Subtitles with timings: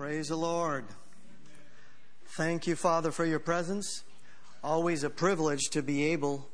[0.00, 0.86] Praise the Lord.
[2.28, 4.02] Thank you, Father, for your presence.
[4.64, 6.48] Always a privilege to be able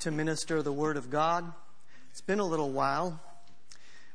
[0.00, 1.52] to minister the Word of God.
[2.10, 3.20] It's been a little while,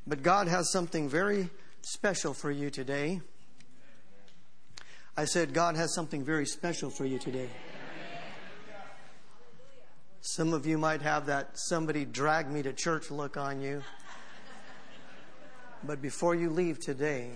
[0.08, 1.52] but God has something very
[1.84, 3.22] special for you today.
[5.16, 7.52] I said, God has something very special for you today.
[10.22, 13.84] Some of you might have that somebody drag me to church look on you.
[15.84, 17.34] But before you leave today,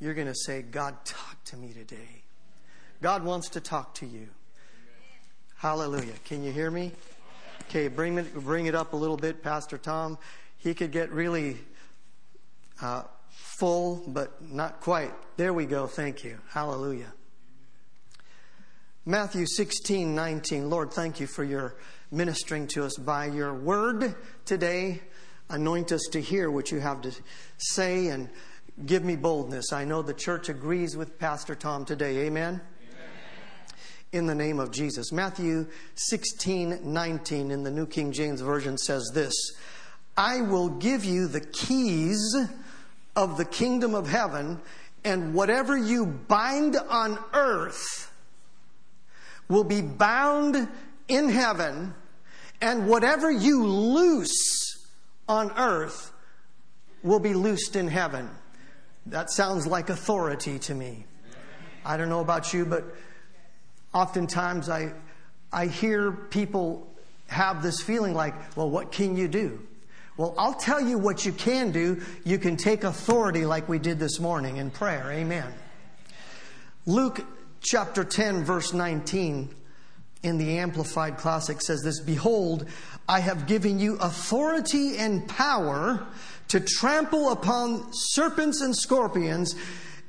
[0.00, 2.22] you're going to say, God, talk to me today.
[3.02, 4.28] God wants to talk to you.
[5.56, 6.14] Hallelujah.
[6.24, 6.92] Can you hear me?
[7.68, 10.18] Okay, bring it, bring it up a little bit, Pastor Tom.
[10.56, 11.58] He could get really
[12.80, 15.12] uh, full, but not quite.
[15.36, 15.86] There we go.
[15.86, 16.38] Thank you.
[16.48, 17.12] Hallelujah.
[19.04, 20.70] Matthew 16, 19.
[20.70, 21.76] Lord, thank you for your
[22.10, 25.00] ministering to us by your word today.
[25.48, 27.12] Anoint us to hear what you have to
[27.58, 28.30] say and
[28.86, 29.72] give me boldness.
[29.72, 32.26] I know the church agrees with Pastor Tom today.
[32.26, 32.54] Amen?
[32.54, 33.10] Amen.
[34.12, 35.12] In the name of Jesus.
[35.12, 39.34] Matthew 16, 19 in the New King James Version says this
[40.16, 42.36] I will give you the keys
[43.16, 44.60] of the kingdom of heaven,
[45.04, 48.12] and whatever you bind on earth
[49.48, 50.68] will be bound
[51.08, 51.94] in heaven,
[52.60, 54.86] and whatever you loose
[55.28, 56.12] on earth
[57.02, 58.30] will be loosed in heaven.
[59.10, 61.04] That sounds like authority to me.
[61.84, 62.84] I don't know about you, but
[63.92, 64.92] oftentimes I,
[65.52, 66.86] I hear people
[67.26, 69.60] have this feeling like, well, what can you do?
[70.16, 72.00] Well, I'll tell you what you can do.
[72.24, 75.10] You can take authority like we did this morning in prayer.
[75.10, 75.52] Amen.
[76.86, 77.24] Luke
[77.62, 79.52] chapter 10, verse 19
[80.22, 82.66] in the Amplified Classic says this Behold,
[83.08, 86.06] I have given you authority and power
[86.48, 89.54] to trample upon serpents and scorpions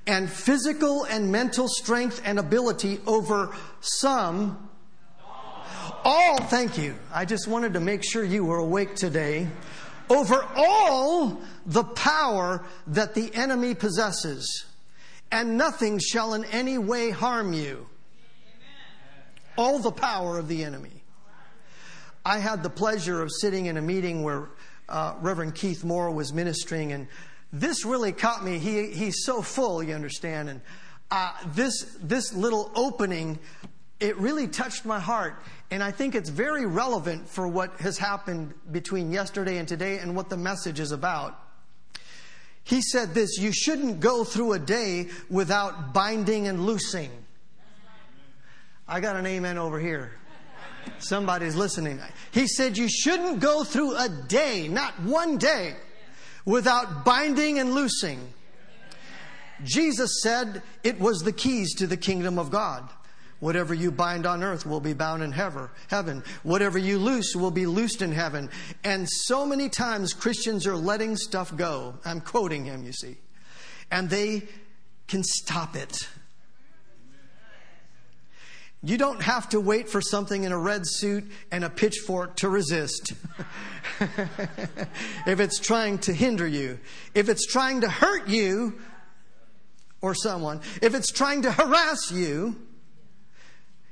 [0.08, 4.70] and physical and mental strength and ability over some.
[6.04, 6.96] All, thank you.
[7.14, 9.48] I just wanted to make sure you were awake today.
[10.10, 14.66] Over all the power that the enemy possesses,
[15.32, 17.88] and nothing shall in any way harm you
[19.58, 21.04] all the power of the enemy.
[22.26, 24.50] I had the pleasure of sitting in a meeting where
[24.88, 27.08] uh, Reverend Keith Moore was ministering, and
[27.52, 28.60] this really caught me.
[28.60, 30.62] He, he's so full, you understand, and
[31.10, 33.40] uh, this this little opening,
[34.00, 35.42] it really touched my heart,
[35.72, 40.16] and I think it's very relevant for what has happened between yesterday and today, and
[40.16, 41.38] what the message is about.
[42.64, 47.12] He said this: You shouldn't go through a day without binding and loosing.
[48.92, 50.12] I got an amen over here.
[51.00, 52.02] Somebody's listening.
[52.32, 55.76] He said you shouldn't go through a day, not one day,
[56.44, 58.20] without binding and loosing.
[59.64, 62.90] Jesus said it was the keys to the kingdom of God.
[63.40, 66.22] Whatever you bind on earth will be bound in heaven.
[66.44, 68.50] Whatever you loose will be loosed in heaven.
[68.84, 71.96] And so many times Christians are letting stuff go.
[72.04, 73.16] I'm quoting him, you see.
[73.90, 74.50] And they
[75.08, 76.10] can stop it.
[78.84, 82.50] You don't have to wait for something in a red suit and a pitchfork to
[82.50, 83.14] resist.
[85.28, 86.80] if it's trying to hinder you,
[87.14, 88.80] if it's trying to hurt you
[90.02, 92.56] or someone, if it's trying to harass you,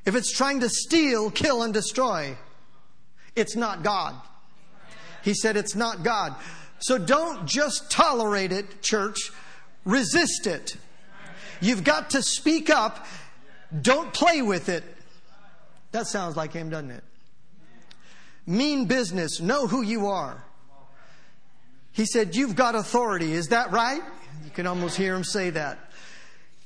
[0.06, 2.36] if it's trying to steal, kill, and destroy,
[3.36, 4.16] it's not God.
[5.22, 6.36] He said it's not God.
[6.80, 9.32] So don't just tolerate it, church.
[9.86, 10.78] Resist it.
[11.62, 13.06] You've got to speak up
[13.82, 14.84] don't play with it.
[15.92, 17.04] That sounds like him, doesn't it?
[18.46, 19.40] Mean business.
[19.40, 20.44] Know who you are.
[21.92, 23.34] He said, You've got authority.
[23.34, 24.02] Is that right?
[24.44, 25.78] You can almost hear him say that.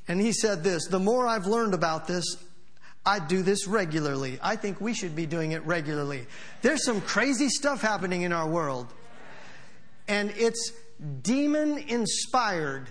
[0.08, 2.38] And he said this The more I've learned about this,
[3.06, 4.40] I do this regularly.
[4.41, 6.25] I think we should be doing it regularly.
[6.62, 8.88] There's some crazy stuff happening in our world,
[10.08, 10.72] and it's
[11.22, 12.88] demon inspired.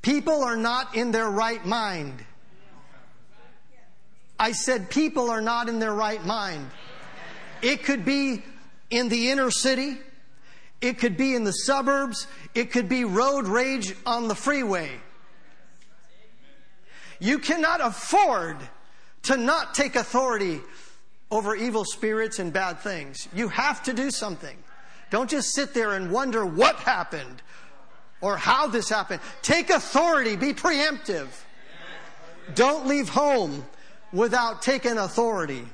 [0.00, 2.24] People are not in their right mind.
[4.38, 6.70] I said people are not in their right mind.
[7.62, 8.42] It could be
[8.90, 9.98] in the inner city.
[10.80, 12.26] It could be in the suburbs.
[12.54, 14.90] It could be road rage on the freeway.
[17.18, 18.58] You cannot afford
[19.22, 20.60] to not take authority
[21.30, 23.26] over evil spirits and bad things.
[23.34, 24.56] You have to do something.
[25.10, 27.42] Don't just sit there and wonder what happened
[28.20, 29.20] or how this happened.
[29.42, 31.28] Take authority, be preemptive.
[32.54, 33.64] Don't leave home
[34.16, 35.64] without taking authority.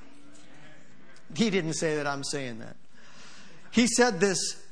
[1.34, 2.76] He didn't say that, I'm saying that.
[3.70, 4.62] He said this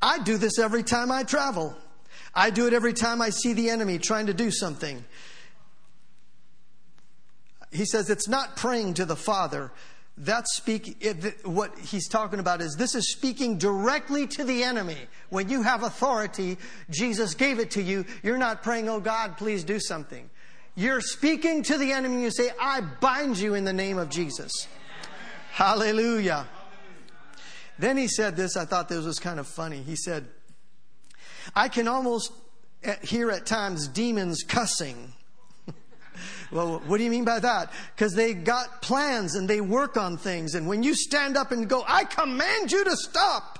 [0.00, 1.74] I do this every time I travel.
[2.34, 5.04] I do it every time I see the enemy trying to do something.
[7.70, 9.72] He says it's not praying to the Father.
[10.16, 10.94] That's speaking,
[11.44, 14.98] what he's talking about is this is speaking directly to the enemy.
[15.30, 16.56] When you have authority,
[16.88, 18.04] Jesus gave it to you.
[18.22, 20.30] You're not praying, oh God, please do something.
[20.76, 22.22] You're speaking to the enemy.
[22.22, 24.66] You say, I bind you in the name of Jesus.
[25.52, 26.46] Hallelujah.
[27.78, 29.82] Then he said this, I thought this was kind of funny.
[29.82, 30.26] He said,
[31.54, 32.32] I can almost
[32.82, 35.12] eh, hear at times demons cussing.
[36.52, 37.72] well, what do you mean by that?
[37.94, 40.54] Because they got plans and they work on things.
[40.54, 43.58] And when you stand up and go, I command you to stop,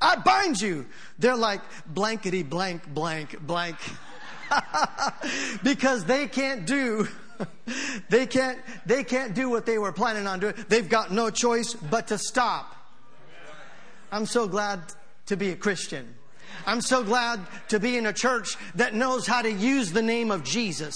[0.00, 0.86] I bind you,
[1.18, 3.76] they're like blankety blank, blank, blank.
[5.62, 7.08] because they can't do
[8.08, 10.54] they can't they can't do what they were planning on doing.
[10.68, 12.76] They've got no choice but to stop.
[14.10, 14.80] I'm so glad
[15.26, 16.14] to be a Christian.
[16.66, 20.30] I'm so glad to be in a church that knows how to use the name
[20.30, 20.94] of Jesus.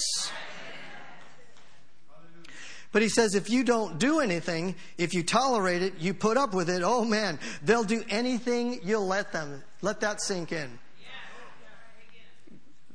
[2.92, 6.54] But he says if you don't do anything, if you tolerate it, you put up
[6.54, 9.62] with it, oh man, they'll do anything you'll let them.
[9.82, 10.78] Let that sink in.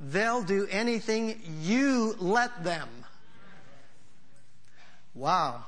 [0.01, 2.89] They'll do anything you let them.
[5.13, 5.63] Wow.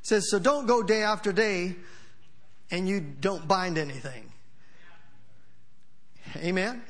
[0.00, 1.76] It says, so don't go day after day
[2.70, 4.32] and you don't bind anything.
[6.36, 6.80] Amen?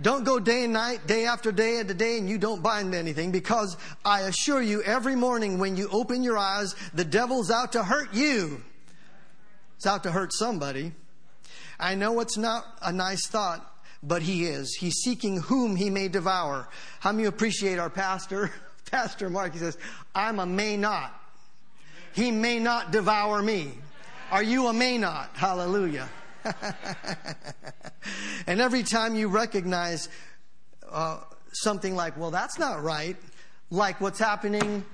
[0.00, 3.32] Don't go day and night, day after day and day, and you don't bind anything
[3.32, 7.82] because I assure you, every morning when you open your eyes, the devil's out to
[7.84, 8.62] hurt you.
[9.76, 10.92] It's out to hurt somebody.
[11.78, 13.69] I know it's not a nice thought,
[14.02, 14.74] but he is.
[14.74, 16.68] He's seeking whom he may devour.
[17.00, 18.50] How many appreciate our pastor?
[18.90, 19.78] Pastor Mark, he says,
[20.14, 21.14] I'm a may not.
[22.12, 23.72] He may not devour me.
[24.32, 25.30] Are you a may not?
[25.34, 26.08] Hallelujah.
[28.46, 30.08] and every time you recognize
[30.90, 31.20] uh,
[31.52, 33.16] something like, well, that's not right,
[33.70, 34.84] like what's happening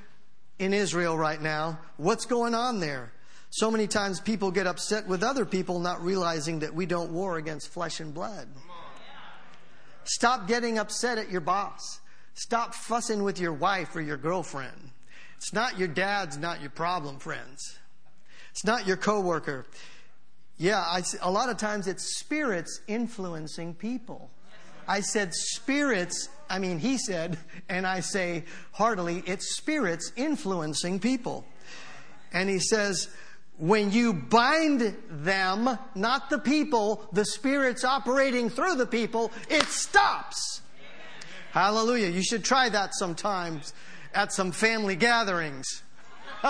[0.58, 3.12] in Israel right now, what's going on there?
[3.50, 7.38] So many times people get upset with other people not realizing that we don't war
[7.38, 8.48] against flesh and blood.
[10.06, 12.00] Stop getting upset at your boss.
[12.34, 14.90] Stop fussing with your wife or your girlfriend.
[15.36, 17.78] It's not your dad's not your problem, friends.
[18.50, 19.66] It's not your coworker.
[20.58, 24.30] Yeah, I, a lot of times it's spirits influencing people.
[24.88, 27.38] I said spirits, I mean, he said,
[27.68, 31.44] and I say heartily, it's spirits influencing people.
[32.32, 33.08] And he says,
[33.58, 40.60] when you bind them, not the people, the spirits operating through the people, it stops.
[41.52, 42.08] Hallelujah.
[42.08, 43.72] You should try that sometimes
[44.14, 45.82] at some family gatherings.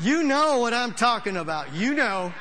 [0.00, 1.72] you know what I'm talking about.
[1.72, 2.32] You know.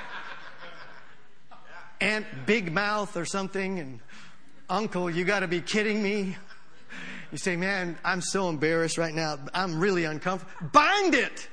[2.00, 4.00] Aunt Big Mouth or something, and
[4.68, 6.36] Uncle, you got to be kidding me.
[7.32, 9.40] You say, man, I'm so embarrassed right now.
[9.54, 10.70] I'm really uncomfortable.
[10.72, 11.48] Bind it.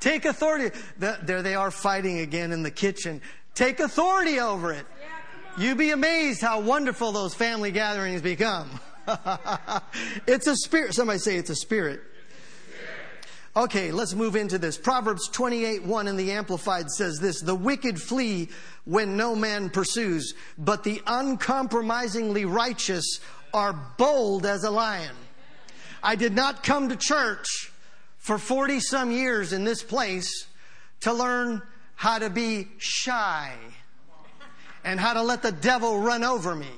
[0.00, 0.78] Take authority.
[0.98, 3.20] There they are fighting again in the kitchen.
[3.54, 4.86] Take authority over it.
[5.56, 8.70] You'd be amazed how wonderful those family gatherings become.
[10.26, 10.94] it's a spirit.
[10.94, 12.00] Somebody say it's a spirit.
[13.56, 14.78] Okay, let's move into this.
[14.78, 18.50] Proverbs 28 1 in the Amplified says this The wicked flee
[18.84, 23.18] when no man pursues, but the uncompromisingly righteous
[23.52, 25.14] are bold as a lion.
[26.02, 27.72] I did not come to church
[28.18, 30.46] for 40 some years in this place
[31.00, 31.62] to learn
[31.94, 33.54] how to be shy
[34.84, 36.70] and how to let the devil run over me.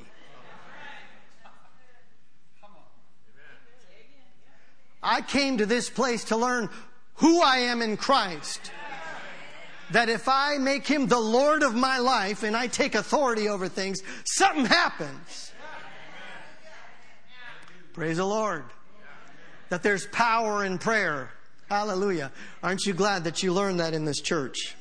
[5.02, 6.68] I came to this place to learn
[7.14, 8.70] who I am in Christ.
[9.92, 13.66] That if I make him the Lord of my life and I take authority over
[13.66, 15.49] things, something happens.
[17.92, 18.64] Praise the Lord.
[19.68, 21.30] That there's power in prayer.
[21.68, 22.32] Hallelujah.
[22.62, 24.76] Aren't you glad that you learned that in this church?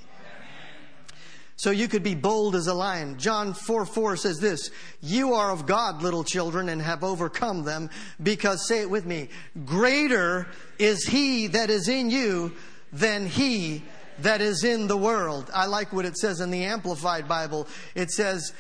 [1.56, 3.18] So you could be bold as a lion.
[3.18, 7.90] John 4 4 says this You are of God, little children, and have overcome them,
[8.24, 9.28] because, say it with me,
[9.66, 10.48] greater
[10.78, 12.54] is he that is in you
[12.94, 13.84] than he
[14.20, 15.52] that is in the world.
[15.54, 17.68] I like what it says in the Amplified Bible.
[17.94, 18.54] It says,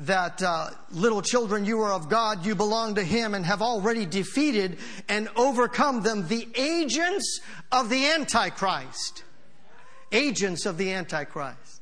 [0.00, 4.04] that uh, little children, you are of God, you belong to Him, and have already
[4.04, 7.40] defeated and overcome them, the agents
[7.72, 9.24] of the Antichrist.
[10.12, 11.80] Agents of the Antichrist.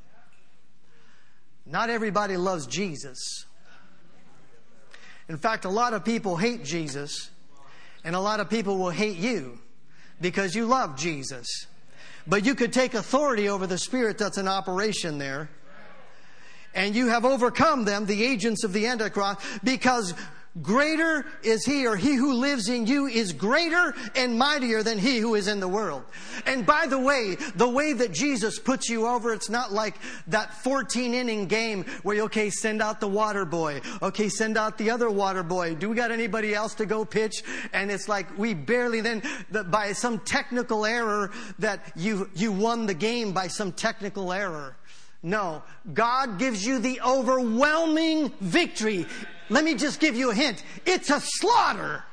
[1.66, 3.46] Not everybody loves Jesus.
[5.28, 7.30] In fact, a lot of people hate Jesus,
[8.04, 9.58] and a lot of people will hate you
[10.20, 11.66] because you love Jesus.
[12.26, 15.48] But you could take authority over the spirit that's in operation there
[16.74, 20.14] And you have overcome them, the agents of the Antichrist, because
[20.62, 25.18] Greater is he or he who lives in you is greater and mightier than he
[25.18, 26.04] who is in the world.
[26.46, 29.96] And by the way, the way that Jesus puts you over, it's not like
[30.28, 33.80] that 14 inning game where you, okay, send out the water boy.
[34.00, 35.74] Okay, send out the other water boy.
[35.74, 37.42] Do we got anybody else to go pitch?
[37.72, 42.94] And it's like we barely then, by some technical error that you, you won the
[42.94, 44.76] game by some technical error.
[45.24, 49.06] No, God gives you the overwhelming victory
[49.50, 50.62] let me just give you a hint.
[50.86, 52.04] It's a slaughter.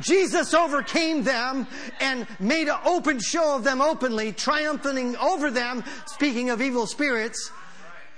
[0.00, 1.66] Jesus overcame them
[2.00, 7.50] and made an open show of them openly, triumphing over them, speaking of evil spirits,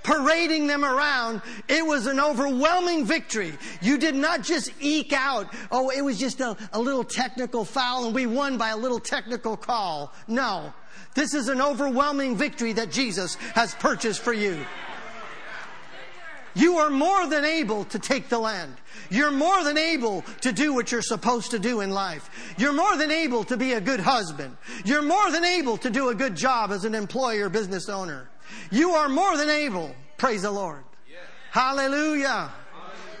[0.03, 1.41] parading them around.
[1.67, 3.53] It was an overwhelming victory.
[3.81, 8.05] You did not just eke out, oh, it was just a, a little technical foul
[8.05, 10.13] and we won by a little technical call.
[10.27, 10.73] No.
[11.13, 14.65] This is an overwhelming victory that Jesus has purchased for you.
[16.53, 18.75] You are more than able to take the land.
[19.09, 22.29] You're more than able to do what you're supposed to do in life.
[22.57, 24.57] You're more than able to be a good husband.
[24.83, 28.30] You're more than able to do a good job as an employer, business owner.
[28.71, 29.95] You are more than able.
[30.17, 30.83] Praise the Lord.
[31.51, 32.51] Hallelujah.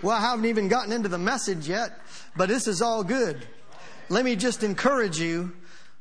[0.01, 1.99] Well, I haven't even gotten into the message yet,
[2.35, 3.45] but this is all good.
[4.09, 5.53] Let me just encourage you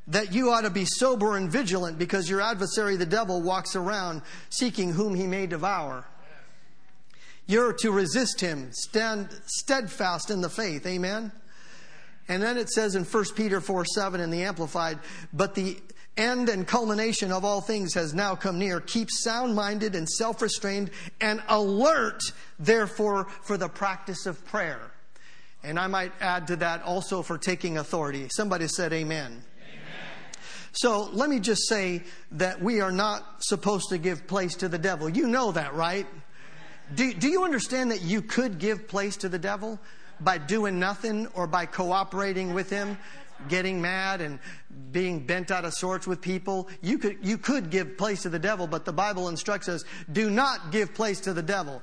[0.09, 4.23] that you ought to be sober and vigilant because your adversary, the devil, walks around
[4.49, 6.05] seeking whom he may devour.
[7.47, 10.87] You're to resist him, stand steadfast in the faith.
[10.87, 11.33] Amen.
[12.29, 15.01] And then it says in 1 Peter 4 7 in the Amplified,
[15.33, 15.79] but the
[16.21, 18.81] end and culmination of all things has now come near.
[18.81, 22.21] Keep sound minded and self restrained and alert,
[22.59, 24.93] therefore, for the practice of prayer.
[25.63, 28.29] And I might add to that also for taking authority.
[28.31, 29.43] Somebody said, Amen.
[30.73, 34.79] So let me just say that we are not supposed to give place to the
[34.79, 35.09] devil.
[35.09, 36.07] You know that, right?
[36.95, 39.81] Do, do you understand that you could give place to the devil
[40.21, 42.99] by doing nothing or by cooperating with him,
[43.49, 44.39] getting mad and
[44.93, 46.69] being bent out of sorts with people?
[46.83, 50.31] You could, you could give place to the devil, but the Bible instructs us do
[50.31, 51.83] not give place to the devil.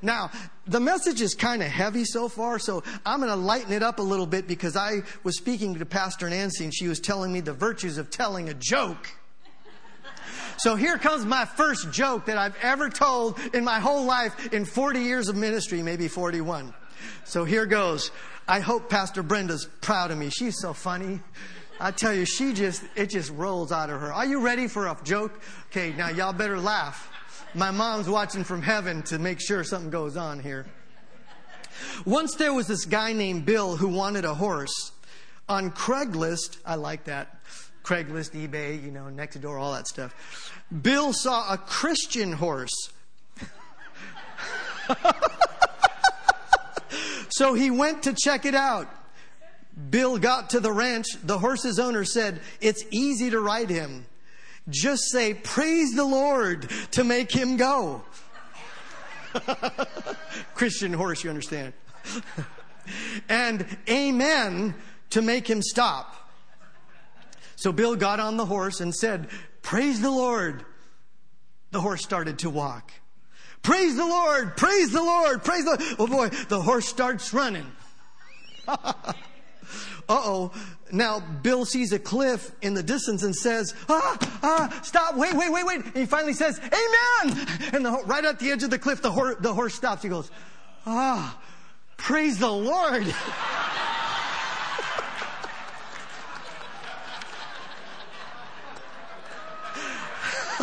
[0.00, 0.30] Now,
[0.66, 3.98] the message is kind of heavy so far, so I'm going to lighten it up
[3.98, 7.40] a little bit because I was speaking to Pastor Nancy and she was telling me
[7.40, 9.08] the virtues of telling a joke.
[10.58, 14.64] So here comes my first joke that I've ever told in my whole life in
[14.64, 16.74] 40 years of ministry, maybe 41.
[17.24, 18.10] So here goes.
[18.46, 20.30] I hope Pastor Brenda's proud of me.
[20.30, 21.20] She's so funny.
[21.80, 24.12] I tell you, she just, it just rolls out of her.
[24.12, 25.40] Are you ready for a joke?
[25.70, 27.12] Okay, now y'all better laugh.
[27.54, 30.66] My mom's watching from heaven to make sure something goes on here.
[32.04, 34.92] Once there was this guy named Bill who wanted a horse.
[35.48, 37.40] On Craigslist, I like that.
[37.84, 40.52] Craigslist, eBay, you know, next door, all that stuff.
[40.82, 42.92] Bill saw a Christian horse.
[47.30, 48.88] so he went to check it out.
[49.90, 51.06] Bill got to the ranch.
[51.22, 54.06] The horse's owner said, It's easy to ride him.
[54.68, 58.02] Just say, Praise the Lord to make him go.
[60.54, 61.72] Christian horse, you understand.
[63.28, 64.74] and Amen
[65.10, 66.14] to make him stop.
[67.56, 69.28] So Bill got on the horse and said,
[69.62, 70.64] Praise the Lord.
[71.70, 72.92] The horse started to walk.
[73.62, 75.82] Praise the Lord, praise the Lord, praise the Lord.
[75.98, 77.66] Oh boy, the horse starts running.
[78.68, 78.84] uh
[80.08, 80.52] oh.
[80.90, 85.52] Now Bill sees a cliff in the distance and says, ah, ah, stop, wait, wait,
[85.52, 85.84] wait, wait.
[85.84, 87.46] And he finally says, Amen.
[87.74, 90.02] And the, right at the edge of the cliff, the, hor- the horse stops.
[90.02, 90.30] He goes,
[90.86, 91.38] ah,
[91.98, 93.14] praise the Lord.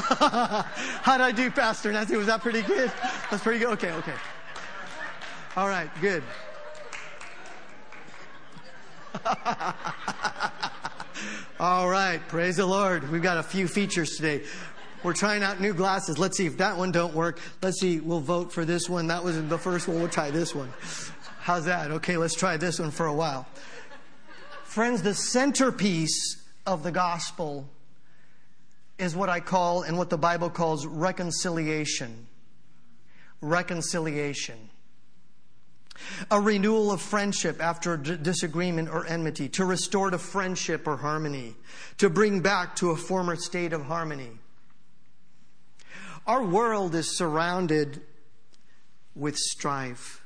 [0.07, 2.15] How did I do, Pastor Nancy?
[2.15, 2.91] Was that pretty good?
[3.31, 3.69] That's pretty good.
[3.69, 4.13] Okay, okay.
[5.55, 6.21] All right, good.
[11.59, 13.09] All right, praise the Lord.
[13.09, 14.43] We've got a few features today.
[15.01, 16.19] We're trying out new glasses.
[16.19, 17.39] Let's see if that one don't work.
[17.61, 17.99] Let's see.
[17.99, 19.07] We'll vote for this one.
[19.07, 19.99] That was the first one.
[19.99, 20.71] We'll try this one.
[21.39, 21.91] How's that?
[21.91, 23.47] Okay, let's try this one for a while.
[24.63, 27.69] Friends, the centerpiece of the gospel
[28.97, 32.27] is what I call and what the Bible calls reconciliation.
[33.41, 34.69] Reconciliation.
[36.29, 41.55] A renewal of friendship after a disagreement or enmity, to restore to friendship or harmony,
[41.97, 44.31] to bring back to a former state of harmony.
[46.27, 48.01] Our world is surrounded
[49.15, 50.21] with strife.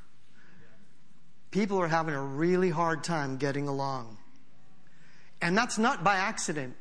[1.51, 4.17] People are having a really hard time getting along.
[5.41, 6.75] And that's not by accident.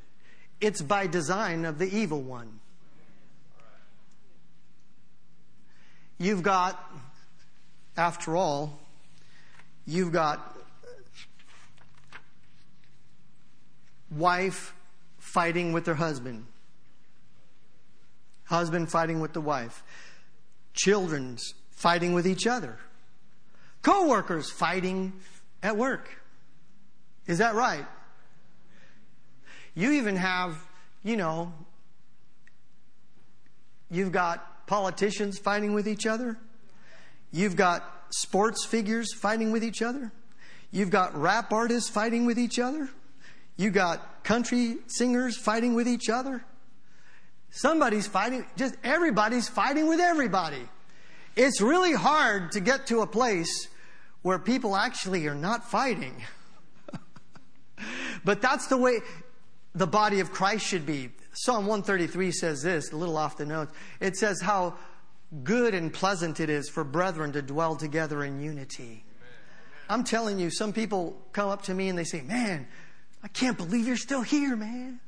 [0.61, 2.59] It's by design of the evil one.
[6.19, 6.93] you've got,
[7.97, 8.79] after all,
[9.87, 10.57] you've got
[14.11, 14.75] wife
[15.19, 16.45] fighting with her husband,
[18.45, 19.83] husband fighting with the wife,
[20.75, 22.79] children's fighting with each other,
[23.83, 25.13] co workers fighting
[25.63, 26.09] at work.
[27.27, 27.87] Is that right?
[29.79, 30.59] You even have,
[31.05, 31.53] you know,
[33.89, 36.37] you've got politicians fighting with each other.
[37.31, 40.11] You've got sports figures fighting with each other.
[40.73, 42.89] You've got rap artists fighting with each other.
[43.57, 46.43] You've got country singers fighting with each other.
[47.51, 50.69] Somebody's fighting, just everybody's fighting with everybody.
[51.37, 53.69] It's really hard to get to a place
[54.23, 56.25] where people actually are not fighting.
[58.25, 59.03] but that's the way
[59.75, 61.11] the body of Christ should be.
[61.33, 63.73] Psalm 133 says this, a little off the notes.
[64.01, 64.75] It says how
[65.45, 69.05] good and pleasant it is for brethren to dwell together in unity.
[69.89, 72.67] I'm telling you, some people come up to me and they say, Man,
[73.23, 75.01] I can't believe you're still here, man.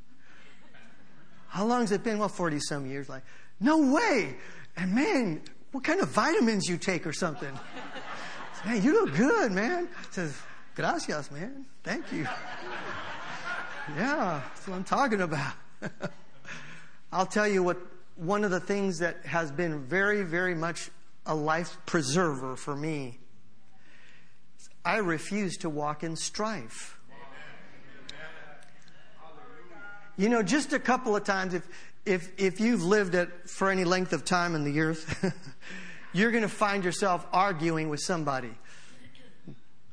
[1.49, 2.19] How long has it been?
[2.19, 3.09] Well, 40 some years.
[3.09, 3.23] Like,
[3.59, 4.37] no way.
[4.77, 7.53] And man, what kind of vitamins you take or something?
[8.65, 9.89] Man, you look good, man.
[10.11, 10.37] Says,
[10.75, 11.65] gracias, man.
[11.83, 12.29] Thank you.
[13.97, 15.55] Yeah, that's what I'm talking about.
[17.13, 17.79] I'll tell you what,
[18.17, 20.91] one of the things that has been very, very much
[21.27, 23.19] a life preserver for me.
[24.85, 26.99] I refuse to walk in strife.
[30.17, 31.67] You know, just a couple of times, if,
[32.05, 35.35] if, if you've lived it for any length of time in the earth,
[36.13, 38.53] you're going to find yourself arguing with somebody.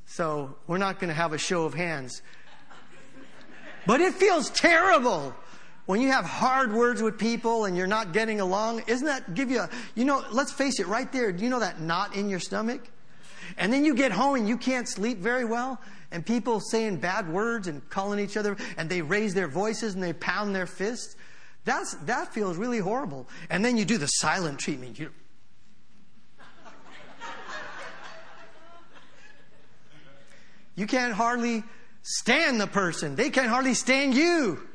[0.05, 2.21] So we're not going to have a show of hands.
[3.87, 5.33] But it feels terrible
[5.85, 8.83] when you have hard words with people and you're not getting along.
[8.85, 11.31] Isn't that give you a, you know, let's face it right there.
[11.31, 12.81] Do you know that knot in your stomach?
[13.57, 15.79] And then you get home and you can't sleep very well
[16.11, 20.03] and people saying bad words and calling each other, and they raise their voices and
[20.03, 21.15] they pound their fists.
[21.65, 23.27] That's, that feels really horrible.
[23.49, 24.99] And then you do the silent treatment.
[24.99, 25.11] You,
[30.75, 31.63] you can't hardly
[32.07, 33.15] stand the person.
[33.15, 34.65] They can't hardly stand you.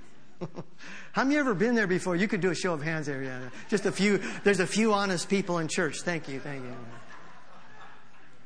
[1.12, 2.14] Have you ever been there before?
[2.14, 3.22] You could do a show of hands there.
[3.22, 3.40] Yeah.
[3.70, 4.20] Just a few.
[4.44, 6.02] There's a few honest people in church.
[6.02, 6.40] Thank you.
[6.40, 6.76] Thank you.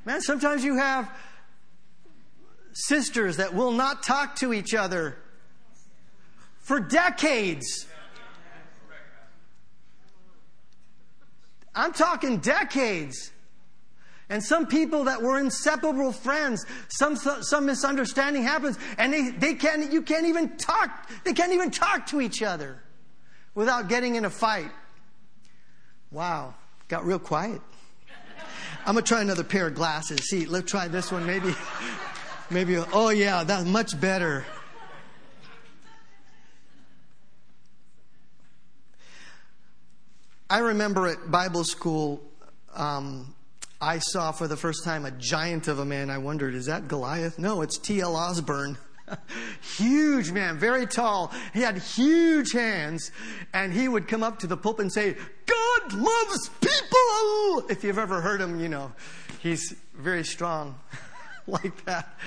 [0.04, 1.10] Man, sometimes you have
[2.72, 5.16] sisters that will not talk to each other
[6.60, 7.86] for decades.
[11.74, 13.32] I'm talking decades.
[14.28, 19.92] And some people that were inseparable friends, some, some misunderstanding happens, and they, they can't,
[19.92, 22.82] you can't even talk, they can't even talk to each other
[23.54, 24.70] without getting in a fight.
[26.10, 26.54] Wow,
[26.88, 27.60] got real quiet.
[28.80, 30.28] I'm gonna try another pair of glasses.
[30.28, 31.54] See, let's try this one maybe.
[32.48, 34.46] Maybe, oh yeah, that's much better.
[40.48, 42.22] I remember at Bible school,
[42.72, 43.34] um,
[43.80, 46.10] I saw for the first time a giant of a man.
[46.10, 47.38] I wondered, is that Goliath?
[47.38, 48.16] No, it's T.L.
[48.16, 48.78] Osborn.
[49.76, 51.32] huge man, very tall.
[51.54, 53.12] He had huge hands,
[53.52, 55.12] and he would come up to the pulpit and say,
[55.46, 57.70] God loves people.
[57.70, 58.92] If you've ever heard him, you know,
[59.40, 60.78] he's very strong.
[61.46, 62.18] like that.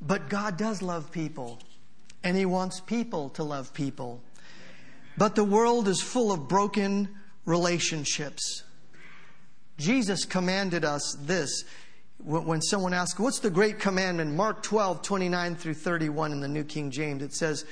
[0.00, 1.60] But God does love people,
[2.24, 4.22] and He wants people to love people.
[5.16, 7.08] But the world is full of broken
[7.44, 8.62] relationships.
[9.80, 11.64] Jesus commanded us this.
[12.22, 14.34] When someone asks, What's the great commandment?
[14.34, 17.64] Mark 12, 29 through 31 in the New King James, it says,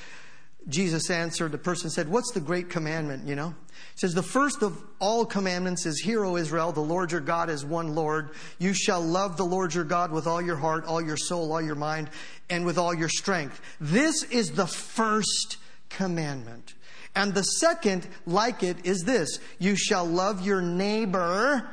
[0.68, 3.28] Jesus answered, the person said, What's the great commandment?
[3.28, 3.48] You know?
[3.48, 7.50] He says, The first of all commandments is, Hear, O Israel, the Lord your God
[7.50, 8.30] is one Lord.
[8.58, 11.62] You shall love the Lord your God with all your heart, all your soul, all
[11.62, 12.10] your mind,
[12.48, 13.60] and with all your strength.
[13.80, 15.58] This is the first
[15.90, 16.74] commandment.
[17.14, 21.68] And the second, like it, is this You shall love your neighbor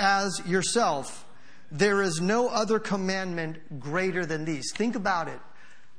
[0.00, 1.24] as yourself.
[1.70, 4.72] There is no other commandment greater than these.
[4.72, 5.38] Think about it.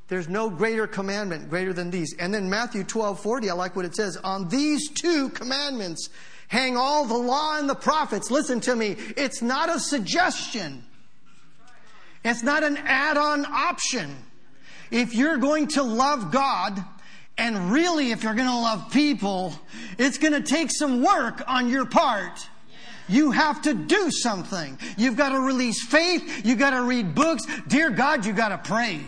[0.10, 2.14] There's no greater commandment greater than these.
[2.20, 4.18] And then Matthew 12 40, I like what it says.
[4.18, 6.10] On these two commandments
[6.50, 8.30] hang all the law and the prophets.
[8.30, 8.98] Listen to me.
[9.16, 10.84] It's not a suggestion.
[12.26, 14.18] It's not an add-on option.
[14.92, 16.84] If you're going to love God,
[17.38, 19.54] and really if you're going to love people,
[19.98, 22.48] it's going to take some work on your part.
[23.12, 24.80] You have to do something.
[24.97, 26.45] You've got to release faith.
[26.45, 27.45] You've got to read books.
[27.67, 29.02] Dear God, you've got to pray.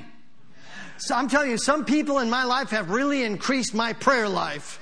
[0.97, 4.79] So I'm telling you, some people in my life have really increased my prayer life.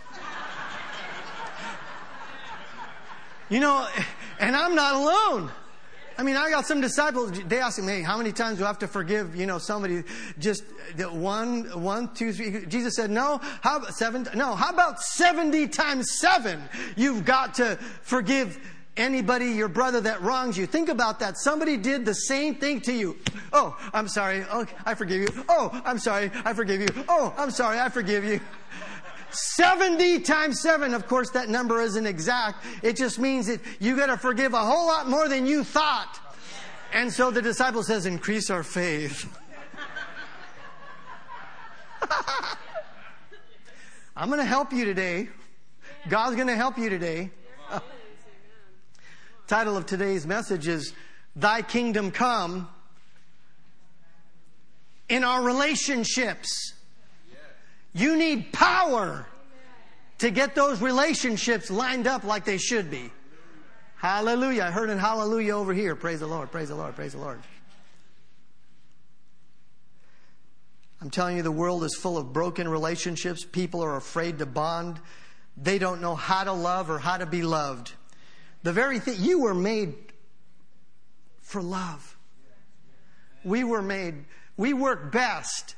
[3.50, 3.88] You know,
[4.42, 5.52] And I'm not alone.
[6.18, 8.68] I mean, I got some disciples, they ask me, hey, how many times do I
[8.68, 10.04] have to forgive, you know, somebody
[10.40, 10.64] just
[10.98, 12.66] one, one, two, three.
[12.66, 14.28] Jesus said, no, how seven?
[14.36, 16.62] No, how about 70 times seven?
[16.96, 18.60] You've got to forgive
[18.98, 20.66] anybody, your brother that wrongs you.
[20.66, 21.38] Think about that.
[21.38, 23.18] Somebody did the same thing to you.
[23.54, 24.44] Oh, I'm sorry.
[24.52, 25.46] Oh, I forgive you.
[25.50, 26.32] Oh, I'm sorry.
[26.46, 26.90] I forgive you.
[27.08, 27.80] Oh, I'm sorry.
[27.80, 28.40] I forgive you.
[29.32, 30.94] 70 times 7.
[30.94, 32.66] Of course, that number isn't exact.
[32.84, 36.20] It just means that you got to forgive a whole lot more than you thought.
[36.94, 39.26] And so the disciple says, increase our faith.
[44.16, 45.30] I'm going to help you today.
[46.10, 47.32] God's going to help you today.
[49.52, 50.94] Title of today's message is
[51.36, 52.70] Thy Kingdom Come
[55.10, 56.72] in Our Relationships.
[57.94, 59.28] You need power
[60.20, 63.12] to get those relationships lined up like they should be.
[63.98, 64.64] Hallelujah.
[64.64, 65.98] I heard an hallelujah over here.
[65.98, 66.50] Praise the Lord.
[66.50, 66.96] Praise the Lord.
[66.96, 67.42] Praise the Lord.
[71.02, 73.44] I'm telling you, the world is full of broken relationships.
[73.44, 75.02] People are afraid to bond.
[75.58, 77.92] They don't know how to love or how to be loved.
[78.64, 79.96] The very thing, you were made
[81.42, 82.18] for love.
[83.44, 85.76] We were made, we work best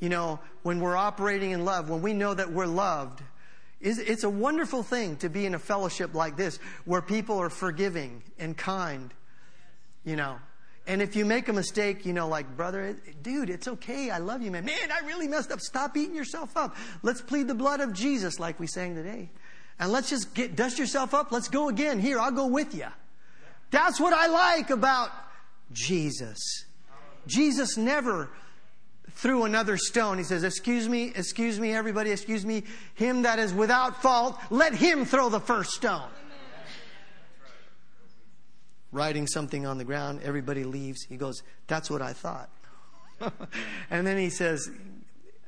[0.00, 3.22] you know, when we're operating in love, when we know that we're loved,
[3.82, 8.22] it's a wonderful thing to be in a fellowship like this where people are forgiving
[8.38, 9.12] and kind,
[10.04, 10.38] you know.
[10.86, 14.10] And if you make a mistake, you know, like, brother, dude, it's okay.
[14.10, 14.64] I love you, man.
[14.64, 15.60] Man, I really messed up.
[15.60, 16.76] Stop eating yourself up.
[17.02, 19.30] Let's plead the blood of Jesus, like we sang today.
[19.80, 21.32] And let's just get, dust yourself up.
[21.32, 21.98] Let's go again.
[21.98, 22.86] Here, I'll go with you.
[23.70, 25.10] That's what I like about
[25.72, 26.66] Jesus.
[27.26, 28.28] Jesus never
[29.12, 30.18] threw another stone.
[30.18, 32.64] He says, Excuse me, excuse me, everybody, excuse me.
[32.94, 36.10] Him that is without fault, let him throw the first stone.
[38.92, 41.04] Writing something on the ground, everybody leaves.
[41.08, 42.50] He goes, That's what I thought.
[43.90, 44.70] and then he says,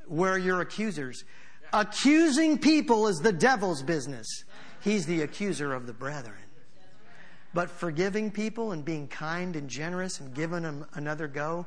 [0.07, 1.23] Where are your accusers?
[1.73, 4.27] Accusing people is the devil's business.
[4.81, 6.37] He's the accuser of the brethren.
[7.53, 11.65] But forgiving people and being kind and generous and giving them another go,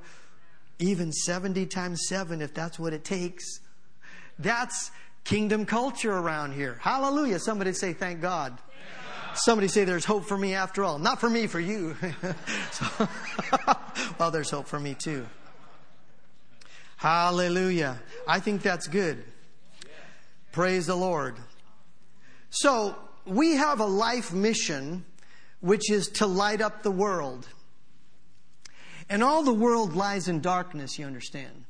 [0.78, 3.60] even 70 times 7 if that's what it takes.
[4.38, 4.90] That's
[5.24, 6.78] kingdom culture around here.
[6.80, 7.38] Hallelujah.
[7.38, 8.58] Somebody say, Thank God.
[9.34, 10.98] Somebody say, There's hope for me after all.
[10.98, 11.96] Not for me, for you.
[12.72, 13.08] so,
[14.18, 15.26] well, there's hope for me too.
[16.96, 17.98] Hallelujah.
[18.28, 19.24] I think that's good.
[20.56, 21.36] Praise the Lord.
[22.48, 25.04] So, we have a life mission
[25.60, 27.46] which is to light up the world.
[29.10, 31.66] And all the world lies in darkness, you understand.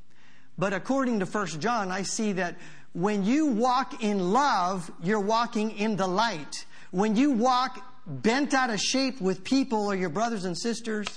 [0.56, 2.54] But according to 1 John, I see that
[2.92, 6.64] when you walk in love, you're walking in the light.
[6.92, 11.08] When you walk bent out of shape with people or your brothers and sisters,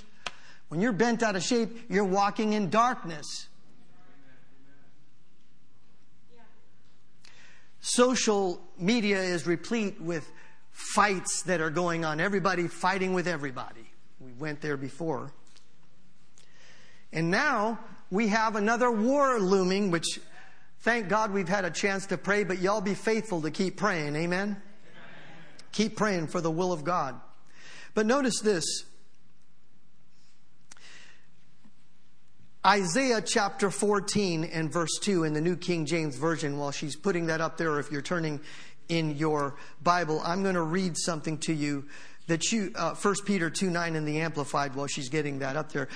[0.70, 3.48] when you're bent out of shape, you're walking in darkness.
[7.82, 10.30] Social media is replete with
[10.72, 12.20] fights that are going on.
[12.20, 13.90] Everybody fighting with everybody.
[14.20, 15.32] We went there before.
[17.12, 17.80] And now
[18.12, 20.20] we have another war looming, which
[20.82, 24.16] thank God we've had a chance to pray, but y'all be faithful to keep praying.
[24.16, 24.22] Amen?
[24.50, 24.62] Amen?
[25.72, 27.20] Keep praying for the will of God.
[27.94, 28.66] But notice this
[32.66, 37.28] Isaiah chapter 14 and verse 2 in the New King James Version, while she's putting
[37.28, 38.42] that up there, if you're turning
[38.90, 41.86] in your Bible, I'm going to read something to you
[42.28, 45.72] that you, uh, 1 Peter 2 9 in the Amplified while she's getting that up
[45.72, 45.88] there.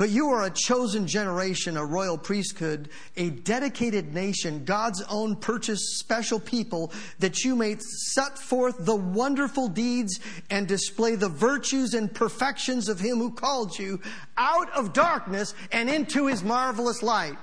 [0.00, 5.98] But you are a chosen generation, a royal priesthood, a dedicated nation, God's own purchased
[5.98, 12.14] special people, that you may set forth the wonderful deeds and display the virtues and
[12.14, 14.00] perfections of Him who called you
[14.38, 17.36] out of darkness and into His marvelous light.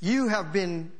[0.00, 0.90] You have been,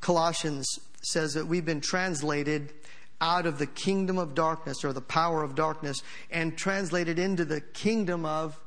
[0.00, 0.68] Colossians
[1.02, 2.72] says that we've been translated
[3.20, 7.60] out of the kingdom of darkness or the power of darkness and translated into the
[7.60, 8.58] kingdom of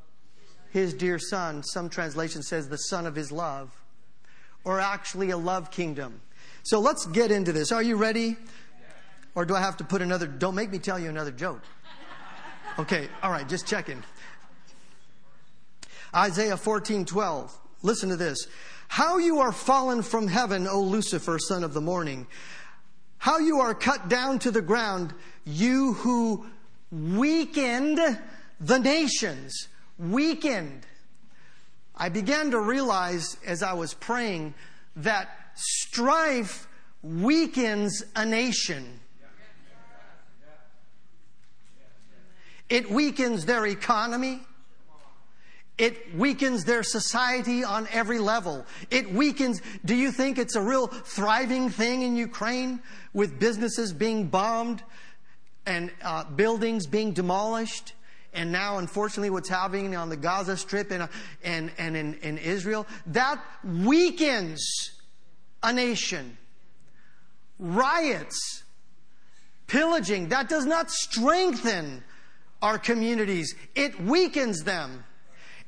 [0.70, 1.64] his dear son.
[1.64, 3.72] Some translation says the son of his love,
[4.64, 6.22] or actually a love kingdom.
[6.64, 7.72] So let's get into this.
[7.72, 8.36] Are you ready?
[9.36, 10.28] Or do I have to put another?
[10.28, 11.62] Don't make me tell you another joke.
[12.80, 14.04] Okay, all right, just checking.
[16.14, 17.58] Isaiah 14 12.
[17.84, 18.48] Listen to this.
[18.88, 22.28] How you are fallen from heaven, O Lucifer, son of the morning.
[23.18, 25.14] How you are cut down to the ground,
[25.46, 26.46] you who
[26.92, 28.00] weakened
[28.60, 29.68] the nations.
[29.98, 30.86] Weakened.
[31.96, 34.54] I began to realize as I was praying
[34.98, 36.68] that strife
[37.02, 39.00] weakens a nation.
[42.70, 44.42] It weakens their economy.
[45.78, 48.66] It weakens their society on every level.
[48.90, 49.62] It weakens.
[49.86, 52.82] Do you think it's a real thriving thing in Ukraine
[53.14, 54.82] with businesses being bombed
[55.68, 57.94] and uh, buildings being demolished?
[58.34, 61.10] And now, unfortunately, what's happening on the Gaza Strip and,
[61.44, 64.92] and, and in, in Israel, that weakens
[65.62, 66.38] a nation.
[67.60, 68.64] Riots,
[69.68, 72.04] pillaging, that does not strengthen
[72.62, 75.04] our communities, it weakens them.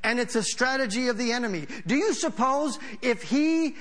[0.03, 1.67] And it's a strategy of the enemy.
[1.85, 3.75] Do you suppose if he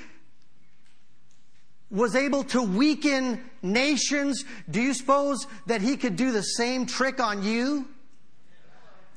[1.91, 7.21] was able to weaken nations, do you suppose that he could do the same trick
[7.21, 7.87] on you?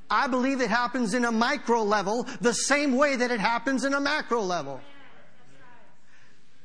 [0.10, 3.94] I believe it happens in a micro level the same way that it happens in
[3.94, 4.82] a macro level.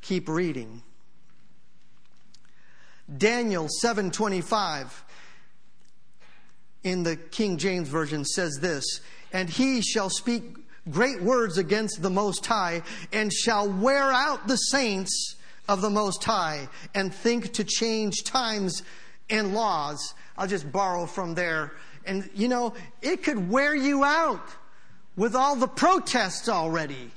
[0.03, 0.83] Keep reading.
[3.17, 5.05] Daniel 725
[6.83, 8.85] in the King James Version says this,
[9.37, 10.43] and he shall speak
[10.91, 12.81] great words against the Most High,
[13.13, 15.37] and shall wear out the saints
[15.69, 18.83] of the Most High, and think to change times
[19.29, 20.15] and laws.
[20.39, 21.73] I'll just borrow from there.
[22.07, 22.73] And you know,
[23.03, 24.49] it could wear you out
[25.17, 27.11] with all the protests already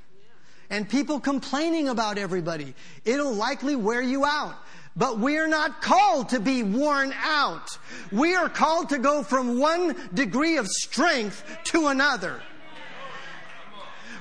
[0.69, 2.73] and people complaining about everybody.
[3.05, 4.55] It'll likely wear you out.
[4.95, 7.77] But we're not called to be worn out.
[8.11, 12.41] We are called to go from one degree of strength to another.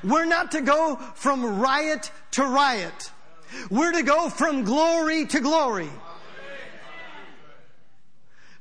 [0.05, 3.11] We're not to go from riot to riot.
[3.71, 5.91] We're to go from glory to glory.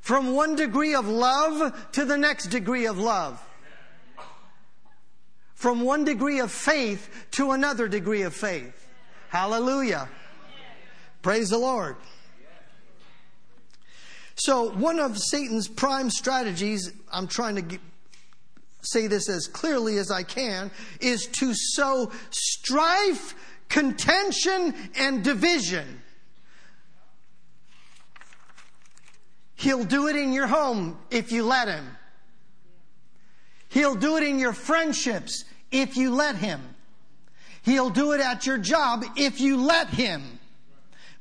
[0.00, 3.40] From one degree of love to the next degree of love.
[5.58, 8.88] From one degree of faith to another degree of faith.
[9.28, 10.08] Hallelujah.
[11.20, 11.96] Praise the Lord.
[14.36, 17.80] So, one of Satan's prime strategies, I'm trying to get,
[18.82, 23.34] say this as clearly as I can, is to sow strife,
[23.68, 26.02] contention, and division.
[29.56, 31.97] He'll do it in your home if you let him.
[33.68, 36.60] He'll do it in your friendships if you let him.
[37.62, 40.38] He'll do it at your job if you let him.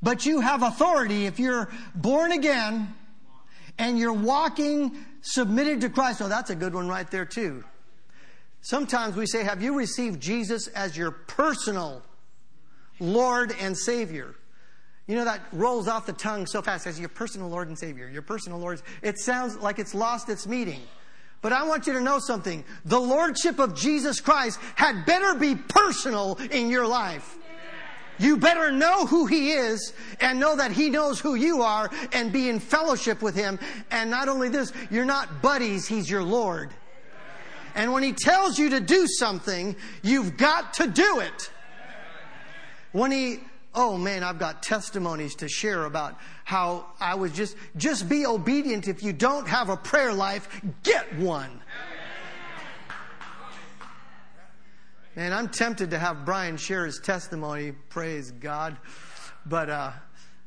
[0.01, 2.93] But you have authority if you're born again
[3.77, 6.21] and you're walking submitted to Christ.
[6.21, 7.63] Oh, that's a good one right there, too.
[8.62, 12.01] Sometimes we say, Have you received Jesus as your personal
[12.99, 14.36] Lord and Savior?
[15.07, 18.10] You know, that rolls off the tongue so fast as your personal Lord and Savior,
[18.10, 18.81] your personal Lord.
[19.01, 20.81] It sounds like it's lost its meaning.
[21.47, 22.62] But I want you to know something.
[22.83, 27.38] The Lordship of Jesus Christ had better be personal in your life.
[28.19, 32.33] You better know who He is and know that He knows who you are and
[32.33, 33.60] be in fellowship with Him.
[33.91, 36.69] And not only this, you're not buddies, He's your Lord.
[37.75, 41.49] And when He tells you to do something, you've got to do it.
[42.91, 43.39] When He,
[43.78, 48.88] oh man, I've got testimonies to share about how I was just, just be obedient.
[48.88, 50.50] If you don't have a prayer life,
[50.82, 51.62] get one.
[55.16, 57.72] Man, I'm tempted to have Brian share his testimony.
[57.72, 58.78] Praise God.
[59.46, 59.92] But, uh,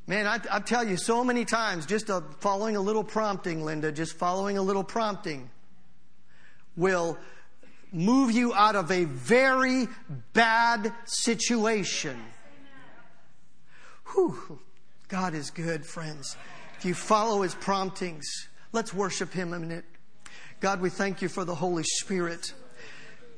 [0.09, 3.93] man, I, I tell you so many times, just a, following a little prompting, Linda,
[3.93, 5.51] just following a little prompting
[6.77, 7.16] will
[7.93, 9.87] move you out of a very
[10.33, 12.21] bad situation.
[14.12, 14.61] Whew.
[15.09, 16.37] God is good, friends.
[16.79, 18.27] If you follow his promptings,
[18.73, 19.85] let's worship him a minute.
[20.61, 22.53] God, we thank you for the Holy Spirit.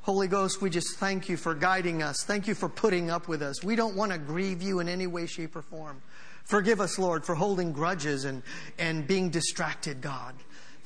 [0.02, 2.24] Holy Ghost, we just thank you for guiding us.
[2.24, 3.62] Thank you for putting up with us.
[3.62, 6.02] We don't want to grieve you in any way, shape, or form.
[6.44, 8.42] Forgive us, Lord, for holding grudges and,
[8.78, 10.34] and being distracted, God.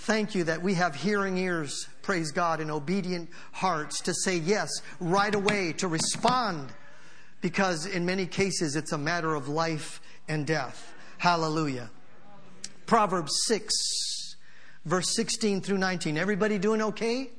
[0.01, 4.71] Thank you that we have hearing ears, praise God, and obedient hearts to say yes
[5.01, 6.69] right away, to respond,
[7.47, 10.93] because in many cases it's a matter of life and death.
[11.17, 11.89] Hallelujah.
[12.87, 13.73] Proverbs 6,
[14.85, 16.19] verse 16 through 19.
[16.19, 17.31] Everybody doing okay?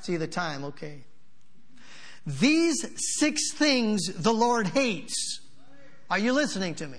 [0.00, 1.04] See the time, okay.
[2.26, 2.86] These
[3.18, 5.42] six things the Lord hates.
[6.08, 6.96] Are you listening to me?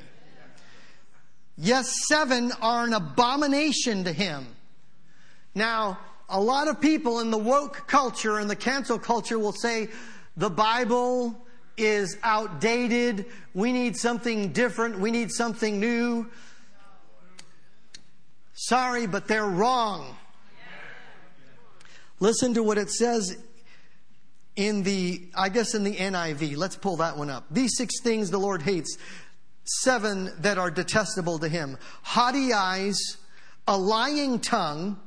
[1.57, 4.45] Yes, seven are an abomination to him.
[5.55, 5.97] Now,
[6.29, 9.89] a lot of people in the woke culture and the cancel culture will say
[10.37, 11.41] the Bible
[11.77, 13.25] is outdated.
[13.53, 14.99] We need something different.
[14.99, 16.29] We need something new.
[18.53, 20.15] Sorry, but they're wrong.
[22.19, 23.37] Listen to what it says
[24.55, 26.55] in the, I guess in the NIV.
[26.55, 27.45] Let's pull that one up.
[27.51, 28.97] These six things the Lord hates,
[29.65, 32.97] seven that are detestable to him haughty eyes,
[33.67, 34.99] a lying tongue,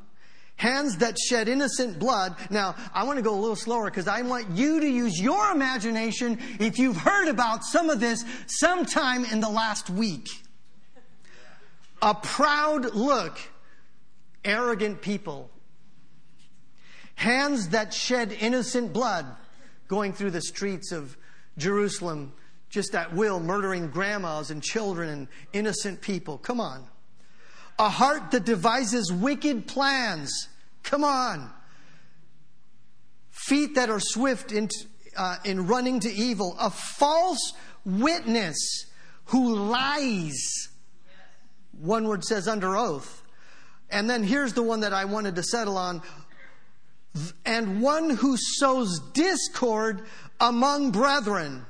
[0.59, 2.37] hands that shed innocent blood.
[2.51, 5.51] Now, I want to go a little slower because I want you to use your
[5.51, 10.29] imagination if you've heard about some of this sometime in the last week.
[12.03, 13.39] A proud look,
[14.45, 15.51] arrogant people,
[17.15, 19.27] hands that shed innocent blood
[19.87, 21.17] going through the streets of
[21.57, 22.33] Jerusalem
[22.69, 26.37] just at will, murdering grandmas and children and innocent people.
[26.37, 26.85] Come on
[27.79, 30.49] a heart that devises wicked plans.
[30.83, 31.51] Come on.
[33.31, 34.69] Feet that are swift in,
[35.17, 36.57] uh, in running to evil.
[36.59, 37.53] A false
[37.85, 38.87] witness
[39.27, 40.69] who lies.
[41.81, 43.23] One word says under oath.
[43.91, 46.03] And then here's the one that I wanted to settle on.
[47.45, 50.03] And one who sows discord
[50.41, 51.65] among brethren.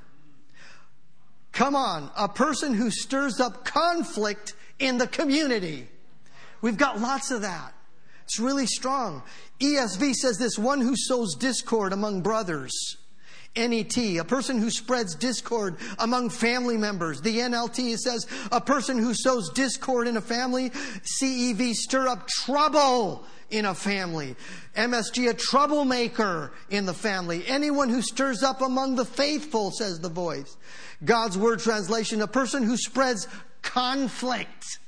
[1.53, 5.89] Come on, a person who stirs up conflict in the community.
[6.61, 7.73] We've got lots of that.
[8.25, 9.23] It's really strong.
[9.61, 12.97] ESV says this one who sows discord among brothers.
[13.57, 17.21] NET, a person who spreads discord among family members.
[17.21, 20.71] The NLT says a person who sows discord in a family.
[20.71, 24.37] CEV, stir up trouble in a family.
[24.77, 27.45] MSG, a troublemaker in the family.
[27.47, 30.57] Anyone who stirs up among the faithful, says the voice.
[31.05, 33.27] God's word translation, a person who spreads
[33.63, 34.79] conflict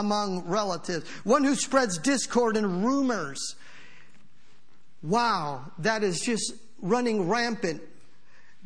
[0.00, 3.56] among relatives, one who spreads discord and rumors.
[5.02, 7.82] Wow, that is just running rampant.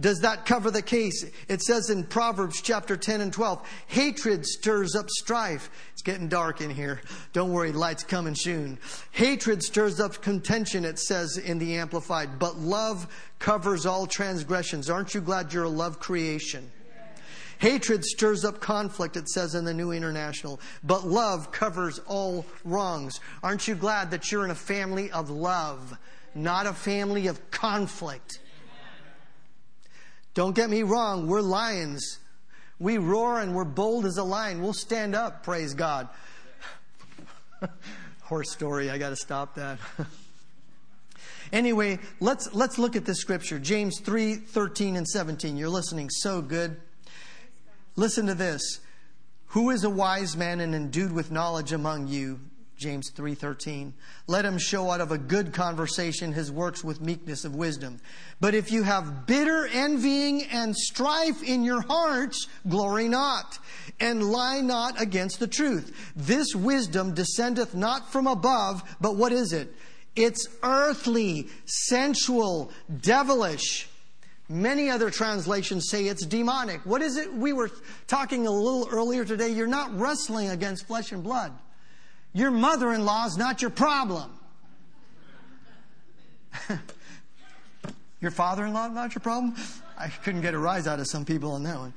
[0.00, 1.24] Does that cover the case?
[1.48, 5.70] It says in Proverbs chapter 10 and 12, hatred stirs up strife.
[5.92, 7.00] It's getting dark in here.
[7.32, 8.78] Don't worry, light's coming soon.
[9.10, 13.08] Hatred stirs up contention, it says in the Amplified, but love
[13.40, 14.88] covers all transgressions.
[14.88, 16.70] Aren't you glad you're a love creation?
[17.58, 23.20] Hatred stirs up conflict, it says in the New International, but love covers all wrongs.
[23.42, 25.98] Aren't you glad that you're in a family of love,
[26.34, 28.40] not a family of conflict?
[30.34, 32.20] Don't get me wrong, we're lions.
[32.78, 34.62] We roar and we're bold as a lion.
[34.62, 36.08] We'll stand up, praise God.
[38.22, 39.80] Horse story, I got to stop that.
[41.52, 43.58] anyway, let's let's look at this scripture.
[43.58, 45.56] James 3, 13 and 17.
[45.56, 46.76] You're listening so good.
[47.98, 48.78] Listen to this.
[49.46, 52.38] Who is a wise man and endued with knowledge among you?
[52.76, 53.92] James 3:13.
[54.28, 58.00] Let him show out of a good conversation his works with meekness of wisdom.
[58.38, 63.58] But if you have bitter envying and strife in your hearts, glory not,
[63.98, 66.12] and lie not against the truth.
[66.14, 69.74] This wisdom descendeth not from above, but what is it?
[70.14, 73.88] It's earthly, sensual, devilish.
[74.48, 76.80] Many other translations say it's demonic.
[76.84, 77.32] What is it?
[77.32, 77.70] We were
[78.06, 79.50] talking a little earlier today.
[79.50, 81.52] You're not wrestling against flesh and blood.
[82.32, 84.30] Your mother in law is not your problem.
[88.20, 89.54] your father in law not your problem?
[89.98, 91.92] I couldn't get a rise out of some people on that one.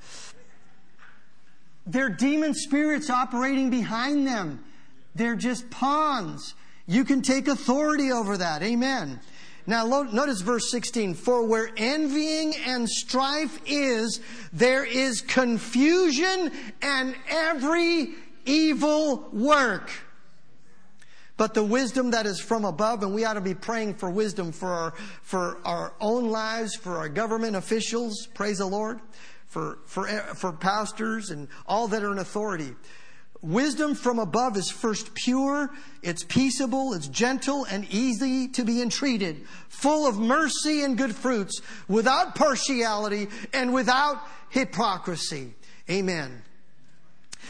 [1.87, 4.63] They're demon spirits operating behind them.
[5.15, 6.53] They're just pawns.
[6.85, 8.61] You can take authority over that.
[8.61, 9.19] Amen.
[9.67, 11.13] Now, notice verse 16.
[11.13, 14.19] For where envying and strife is,
[14.51, 19.91] there is confusion and every evil work.
[21.37, 24.51] But the wisdom that is from above, and we ought to be praying for wisdom
[24.51, 24.93] for our,
[25.23, 28.99] for our own lives, for our government officials, praise the Lord,
[29.47, 32.75] for, for, for pastors and all that are in authority.
[33.41, 35.71] Wisdom from above is first pure,
[36.03, 41.59] it's peaceable, it's gentle and easy to be entreated, full of mercy and good fruits,
[41.87, 45.55] without partiality and without hypocrisy.
[45.89, 46.43] Amen.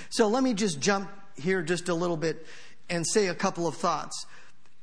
[0.10, 2.45] So let me just jump here just a little bit
[2.89, 4.25] and say a couple of thoughts.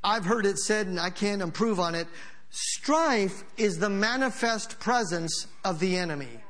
[0.03, 2.07] I've heard it said, and I can't improve on it
[2.51, 6.41] strife is the manifest presence of the enemy.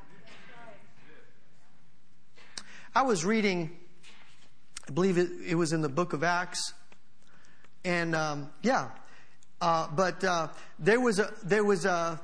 [2.95, 3.78] I was reading
[4.89, 6.73] I believe it, it was in the book of Acts.
[7.85, 8.89] And um, yeah,
[9.61, 10.47] uh, but uh,
[10.79, 12.19] there was a there was a,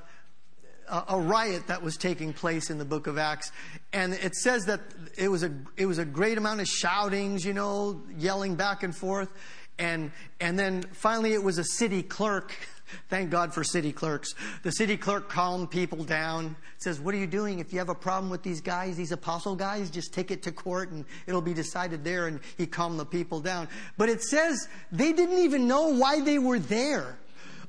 [0.90, 3.52] a riot that was taking place in the book of Acts,
[3.94, 4.80] and it says that
[5.16, 8.96] it was a it was a great amount of shoutings, you know, yelling back and
[8.96, 9.30] forth,
[9.78, 12.52] and and then finally it was a city clerk
[13.10, 14.34] Thank God for city clerks.
[14.64, 17.60] The city clerk calmed people down, says, What are you doing?
[17.60, 20.52] If you have a problem with these guys, these apostle guys, just take it to
[20.52, 22.28] court and it'll be decided there.
[22.28, 23.68] And he calmed the people down.
[23.98, 27.18] But it says they didn't even know why they were there.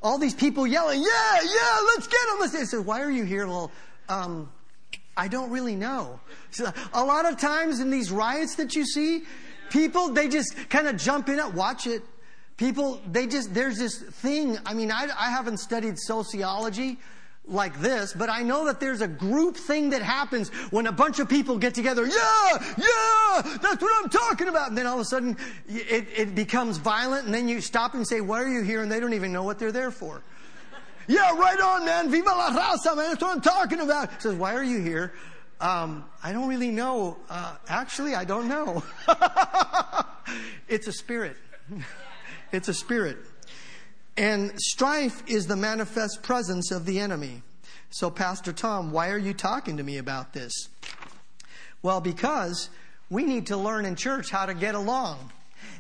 [0.03, 2.61] All these people yelling, Yeah, yeah, let's get them.
[2.61, 3.47] They said, Why are you here?
[3.47, 3.71] Well,
[4.09, 4.51] um,
[5.17, 6.21] I don't really know.
[6.51, 9.23] So a lot of times in these riots that you see,
[9.71, 12.03] people, they just kind of jump in it, watch it.
[12.57, 14.59] People, they just, there's this thing.
[14.65, 16.99] I mean, I, I haven't studied sociology
[17.49, 21.19] like this, but I know that there's a group thing that happens when a bunch
[21.19, 22.07] of people get together.
[22.07, 24.69] Yeah, yeah, that's what I'm talking about.
[24.69, 25.37] And then all of a sudden
[25.69, 28.83] it, it becomes violent and then you stop and say, why are you here?
[28.83, 30.23] And they don't even know what they're there for.
[31.07, 32.11] yeah, right on, man.
[32.11, 33.11] Viva la raza, man.
[33.11, 34.15] That's what I'm talking about.
[34.15, 35.13] He says, why are you here?
[35.61, 37.17] Um, I don't really know.
[37.31, 38.83] Uh, actually, I don't know.
[40.69, 41.37] it's a spirit.
[42.57, 43.19] it's a spirit.
[44.17, 47.43] And strife is the manifest presence of the enemy.
[47.91, 50.53] So, Pastor Tom, why are you talking to me about this?
[51.83, 52.71] Well, because
[53.11, 55.31] we need to learn in church how to get along.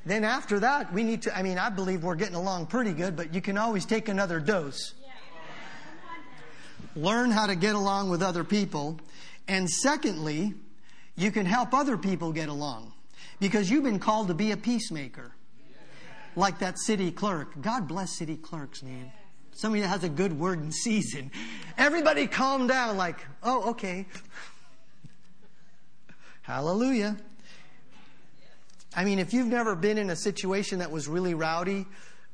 [0.04, 3.16] Then after that, we need to, I mean, I believe we're getting along pretty good,
[3.16, 4.94] but you can always take another dose.
[6.94, 9.00] Learn how to get along with other people.
[9.48, 10.54] And secondly,
[11.16, 12.92] you can help other people get along
[13.40, 15.35] because you've been called to be a peacemaker
[16.36, 17.60] like that city clerk.
[17.60, 19.10] God bless city clerks, man.
[19.52, 21.30] Somebody that has a good word in season.
[21.78, 24.06] Everybody calm down, like, oh, okay.
[26.42, 27.16] Hallelujah.
[28.94, 31.86] I mean, if you've never been in a situation that was really rowdy,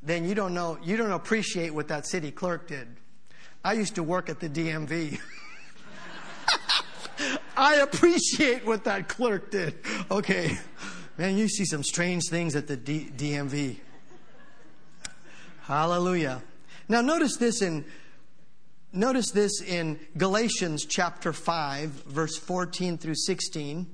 [0.02, 2.88] then you don't know, you don't appreciate what that city clerk did.
[3.64, 5.20] I used to work at the DMV.
[7.56, 9.78] I appreciate what that clerk did.
[10.10, 10.58] Okay.
[11.16, 13.78] Man, you see some strange things at the D- DMV.
[15.62, 16.42] Hallelujah.
[16.88, 17.84] Now notice this in
[18.92, 23.86] notice this in Galatians chapter 5 verse 14 through 16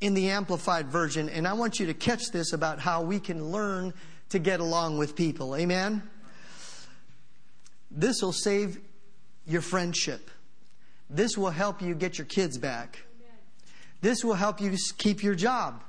[0.00, 3.50] in the amplified version and I want you to catch this about how we can
[3.50, 3.92] learn
[4.28, 5.56] to get along with people.
[5.56, 6.00] Amen.
[7.90, 8.78] This will save
[9.46, 10.30] your friendship.
[11.10, 13.02] This will help you get your kids back.
[14.00, 15.82] This will help you keep your job.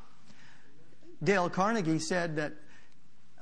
[1.24, 2.53] Dale Carnegie said that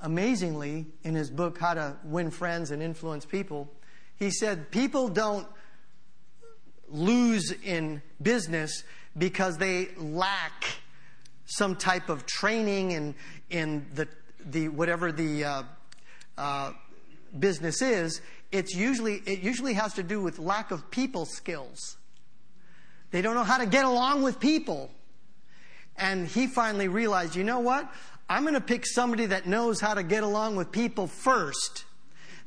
[0.01, 3.71] amazingly in his book, How to Win Friends and Influence People,
[4.17, 5.47] he said people don't
[6.89, 8.83] lose in business
[9.17, 10.65] because they lack
[11.45, 13.15] some type of training in,
[13.49, 14.07] in the,
[14.45, 15.63] the, whatever the uh,
[16.37, 16.71] uh,
[17.37, 18.21] business is.
[18.51, 21.97] It's usually, it usually has to do with lack of people skills.
[23.11, 24.91] They don't know how to get along with people.
[25.97, 27.89] And he finally realized, you know what?
[28.27, 31.85] I'm going to pick somebody that knows how to get along with people first.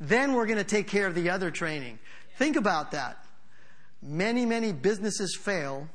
[0.01, 1.99] Then we're going to take care of the other training.
[2.37, 3.25] Think about that.
[4.03, 5.89] Many, many businesses fail,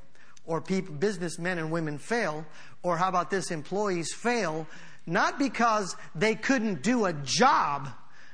[0.46, 2.46] or people, businessmen and women fail,
[2.82, 4.68] or how about this, employees fail,
[5.06, 7.90] not because they couldn't do a job,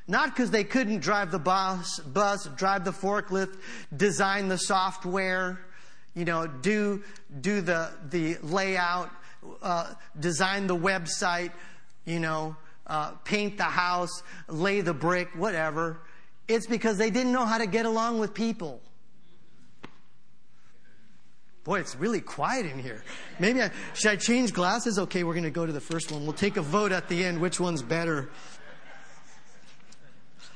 [0.07, 3.55] not because they couldn't drive the bus, bus, drive the forklift,
[3.95, 5.59] design the software,
[6.15, 7.03] you know, do,
[7.41, 9.11] do the, the layout,
[9.61, 11.51] uh, design the website,
[12.05, 12.55] you know,
[12.87, 16.01] uh, paint the house, lay the brick, whatever.
[16.47, 18.81] It's because they didn't know how to get along with people.
[21.63, 23.03] Boy, it's really quiet in here.
[23.37, 24.97] Maybe I should I change glasses?
[24.97, 26.23] Okay, we're going to go to the first one.
[26.23, 28.29] We'll take a vote at the end which one's better.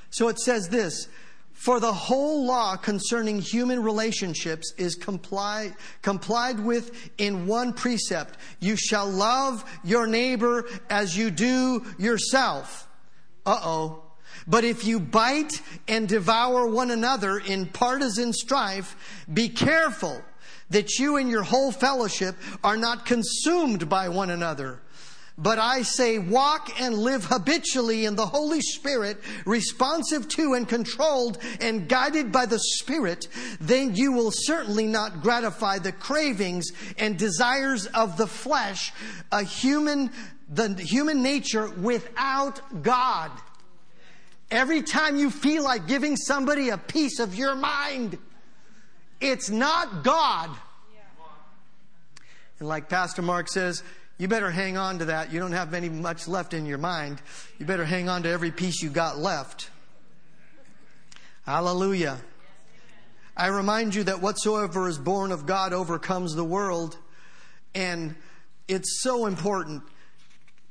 [0.09, 1.07] So it says this
[1.63, 8.37] for the whole law concerning human relationships is complied, complied with in one precept.
[8.59, 12.85] You shall love your neighbor as you do yourself.
[13.45, 14.03] Uh oh.
[14.45, 20.21] But if you bite and devour one another in partisan strife, be careful
[20.69, 24.81] that you and your whole fellowship are not consumed by one another.
[25.37, 31.39] But I say, walk and live habitually in the Holy Spirit, responsive to and controlled
[31.59, 33.27] and guided by the Spirit,
[33.59, 38.93] then you will certainly not gratify the cravings and desires of the flesh,
[39.31, 40.11] a human,
[40.49, 43.31] the human nature without God.
[44.51, 48.19] Every time you feel like giving somebody a piece of your mind,
[49.19, 50.51] it's not God.
[52.59, 53.81] And like Pastor Mark says,
[54.23, 55.33] you better hang on to that.
[55.33, 57.21] You don't have any much left in your mind.
[57.59, 59.69] You better hang on to every piece you got left.
[61.45, 62.19] Hallelujah.
[63.35, 66.97] I remind you that whatsoever is born of God overcomes the world.
[67.75, 68.15] And
[68.69, 69.83] it's so important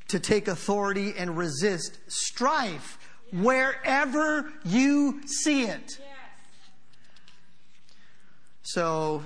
[0.08, 2.98] to take authority and resist strife
[3.34, 5.98] wherever you see it.
[8.62, 9.22] So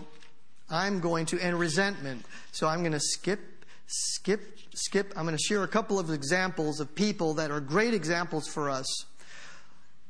[0.68, 2.26] I'm going to, and resentment.
[2.50, 3.55] So I'm going to skip
[3.86, 5.12] skip, skip.
[5.16, 8.70] I'm going to share a couple of examples of people that are great examples for
[8.70, 8.86] us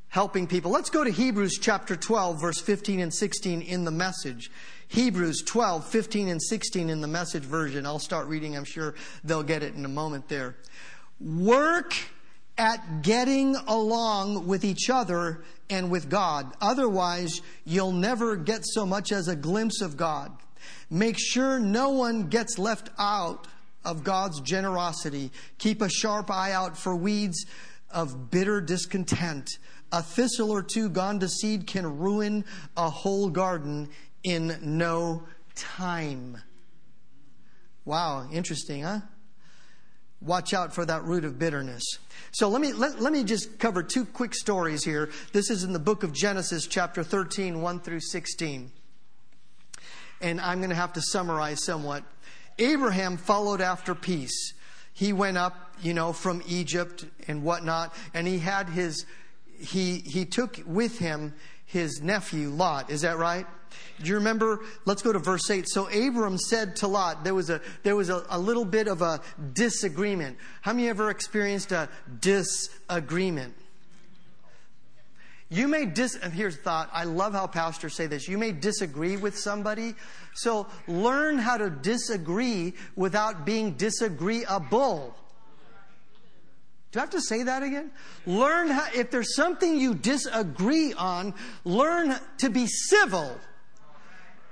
[0.09, 0.71] helping people.
[0.71, 4.49] Let's go to Hebrews chapter 12, verse 15 and 16 in the message.
[4.87, 7.85] Hebrews 12, 15 and 16 in the message version.
[7.85, 8.55] I'll start reading.
[8.55, 10.55] I'm sure they'll get it in a moment there.
[11.19, 11.93] Work
[12.57, 16.53] at getting along with each other and with God.
[16.61, 20.31] Otherwise, you'll never get so much as a glimpse of God.
[20.89, 23.47] Make sure no one gets left out
[23.87, 25.31] of God's generosity.
[25.57, 27.45] Keep a sharp eye out for weeds
[27.89, 29.49] of bitter discontent.
[29.93, 32.43] A thistle or two gone to seed can ruin
[32.75, 33.89] a whole garden
[34.23, 35.23] in no
[35.55, 36.37] time.
[37.85, 38.99] Wow, interesting, huh?
[40.19, 41.83] Watch out for that root of bitterness.
[42.31, 45.09] So let me, let, let me just cover two quick stories here.
[45.31, 48.71] This is in the book of Genesis, chapter 13, 1 through 16.
[50.19, 52.03] And I'm going to have to summarize somewhat.
[52.59, 54.53] Abraham followed after peace.
[54.93, 59.05] He went up, you know, from Egypt and whatnot, and he had his,
[59.59, 61.33] he, he took with him
[61.65, 62.89] his nephew Lot.
[62.89, 63.45] Is that right?
[64.01, 64.61] Do you remember?
[64.85, 65.67] Let's go to verse 8.
[65.67, 69.01] So Abram said to Lot, there was a, there was a, a little bit of
[69.01, 69.21] a
[69.53, 70.37] disagreement.
[70.61, 71.89] How many ever experienced a
[72.19, 73.55] disagreement?
[75.49, 76.89] You may dis, here's the thought.
[76.91, 78.27] I love how pastors say this.
[78.27, 79.95] You may disagree with somebody.
[80.33, 85.15] So learn how to disagree without being disagreeable.
[86.91, 87.91] Do I have to say that again?
[88.25, 91.33] Learn how, if there's something you disagree on,
[91.63, 93.37] learn to be civil.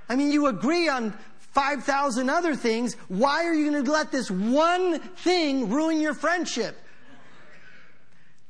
[0.08, 2.94] I mean, you agree on 5,000 other things.
[3.08, 6.76] Why are you going to let this one thing ruin your friendship?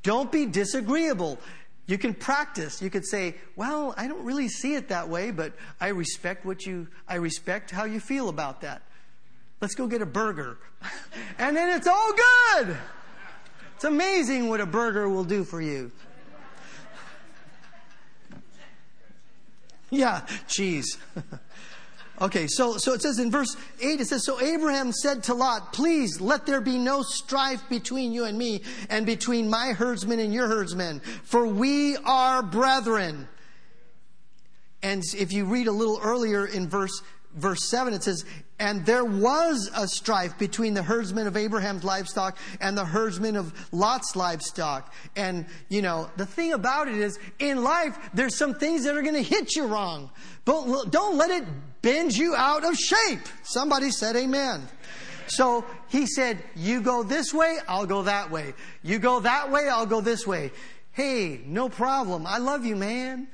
[0.03, 1.39] Don't be disagreeable.
[1.87, 2.81] You can practice.
[2.81, 6.65] You could say, well, I don't really see it that way, but I respect what
[6.65, 8.81] you, I respect how you feel about that.
[9.61, 10.57] Let's go get a burger.
[11.39, 12.77] and then it's all good.
[13.75, 15.91] It's amazing what a burger will do for you.
[19.89, 20.97] Yeah, cheese.
[22.21, 25.73] okay, so, so it says in verse 8, it says, So Abraham said to Lot,
[25.73, 30.33] Please let there be no strife between you and me, and between my herdsmen and
[30.33, 33.27] your herdsmen, for we are brethren.
[34.83, 37.01] And if you read a little earlier in verse
[37.35, 38.25] verse 7, it says,
[38.59, 43.53] And there was a strife between the herdsmen of Abraham's livestock and the herdsmen of
[43.71, 44.93] Lot's livestock.
[45.15, 49.01] And, you know, the thing about it is, in life, there's some things that are
[49.01, 50.09] going to hit you wrong.
[50.45, 51.43] But don't let it
[51.81, 53.27] bend you out of shape.
[53.43, 54.67] Somebody said amen.
[55.27, 58.53] So he said, You go this way, I'll go that way.
[58.81, 60.51] You go that way, I'll go this way.
[60.91, 62.25] Hey, no problem.
[62.25, 63.27] I love you, man.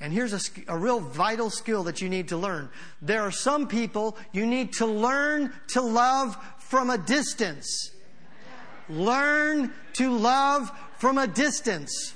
[0.00, 2.68] And here's a, a, real vital skill that you need to learn.
[3.00, 7.92] There are some people you need to learn to love from a distance.
[8.88, 12.14] Learn to love from a distance.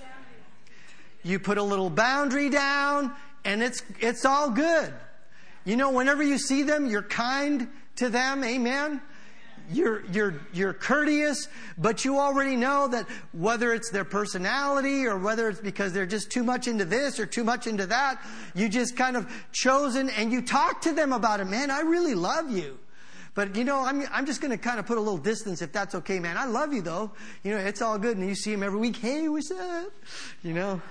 [1.22, 3.12] You put a little boundary down
[3.44, 4.92] and it's, it's all good.
[5.64, 8.44] You know, whenever you see them, you're kind to them.
[8.44, 9.00] Amen
[9.72, 11.48] you're, you're, you're courteous,
[11.78, 16.30] but you already know that whether it's their personality or whether it's because they're just
[16.30, 18.20] too much into this or too much into that,
[18.54, 21.46] you just kind of chosen and you talk to them about it.
[21.46, 22.78] Man, I really love you.
[23.34, 25.72] But you know, I'm, I'm just going to kind of put a little distance if
[25.72, 26.36] that's okay, man.
[26.36, 27.12] I love you though.
[27.44, 28.16] You know, it's all good.
[28.16, 28.96] And you see him every week.
[28.96, 29.92] Hey, what's up?
[30.42, 30.82] You know,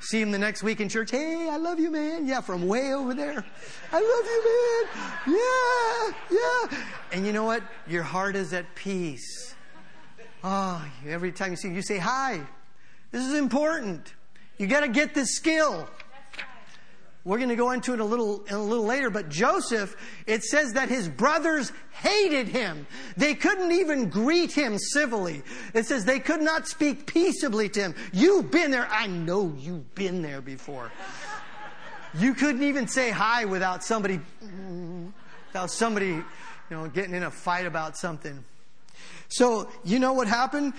[0.00, 1.10] See him the next week in church.
[1.10, 2.26] Hey, I love you, man.
[2.26, 3.44] Yeah, from way over there.
[3.92, 5.40] I love you, man.
[6.30, 6.38] Yeah,
[6.70, 6.78] yeah.
[7.12, 7.62] And you know what?
[7.86, 9.54] Your heart is at peace.
[10.44, 12.40] Oh, every time you see you say hi.
[13.10, 14.14] This is important.
[14.56, 15.88] You got to get this skill.
[17.24, 19.96] We're going to go into it a little, a little later, but Joseph,
[20.26, 22.86] it says that his brothers hated him.
[23.16, 25.42] They couldn't even greet him civilly.
[25.74, 27.94] It says they could not speak peaceably to him.
[28.12, 28.88] You've been there.
[28.90, 30.90] I know you've been there before.
[32.14, 34.20] You couldn't even say hi without somebody,
[35.48, 36.24] without somebody, you
[36.70, 38.42] know, getting in a fight about something.
[39.28, 40.72] So, you know what happened?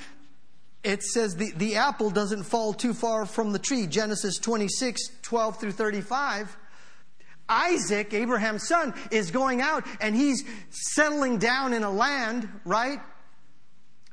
[0.84, 3.86] It says the, the apple doesn't fall too far from the tree.
[3.86, 6.56] Genesis 26, 12 through 35.
[7.50, 13.00] Isaac, Abraham's son, is going out and he's settling down in a land, right?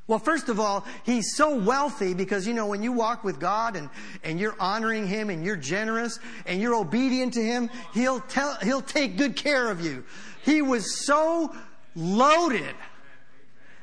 [0.09, 3.75] Well, first of all, he's so wealthy because, you know, when you walk with God
[3.75, 3.91] and,
[4.23, 8.81] and you're honoring Him and you're generous and you're obedient to Him, He'll tell, He'll
[8.81, 10.05] take good care of you.
[10.45, 11.53] He was so
[11.97, 12.75] loaded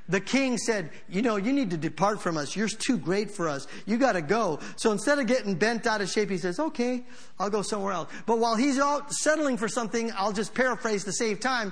[0.10, 2.56] the king said, You know, you need to depart from us.
[2.56, 3.68] You're too great for us.
[3.86, 4.60] You got to go.
[4.76, 7.04] So instead of getting bent out of shape, he says, Okay,
[7.40, 8.12] I'll go somewhere else.
[8.26, 11.72] But while he's out settling for something, I'll just paraphrase to save time.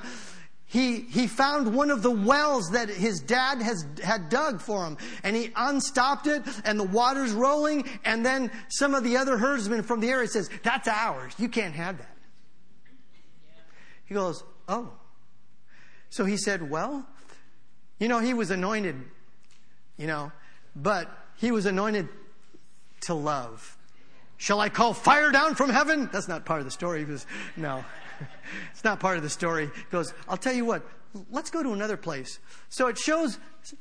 [0.66, 4.98] He, he found one of the wells that his dad has, had dug for him.
[5.22, 7.90] And he unstopped it, and the water's rolling.
[8.06, 11.34] And then some of the other herdsmen from the area says, That's ours.
[11.38, 12.18] You can't have that.
[14.06, 14.94] He goes, Oh.
[16.10, 17.06] So he said, Well,
[18.02, 18.96] you know, he was anointed,
[19.96, 20.32] you know,
[20.76, 22.10] but he was anointed
[23.02, 23.78] to love.
[24.38, 26.10] Shall I call fire down from heaven?
[26.12, 27.04] That's not part of the story.
[27.04, 27.86] Goes, no,
[28.72, 29.70] it's not part of the story.
[29.92, 30.84] Goes, I'll tell you what,
[31.30, 32.40] let's go to another place.
[32.70, 33.38] So it shows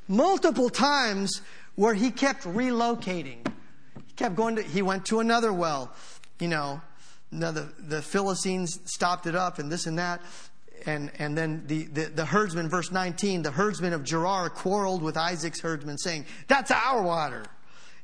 [0.07, 1.41] multiple times
[1.73, 3.47] where he kept relocating.
[4.05, 5.91] He kept going to, he went to another well,
[6.39, 6.79] you know.
[7.31, 10.21] Now the, the Philistines stopped it up and this and that.
[10.85, 15.17] And, and then the, the, the herdsman, verse 19, the herdsman of Gerar quarreled with
[15.17, 17.45] Isaac's herdsman, saying, That's our water.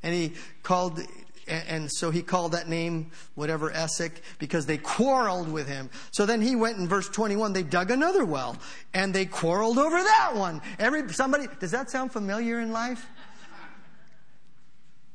[0.03, 1.01] And he called
[1.47, 5.89] and so he called that name whatever Essek because they quarreled with him.
[6.11, 8.57] So then he went in verse 21, they dug another well
[8.93, 10.61] and they quarreled over that one.
[10.77, 13.05] Every, somebody, does that sound familiar in life?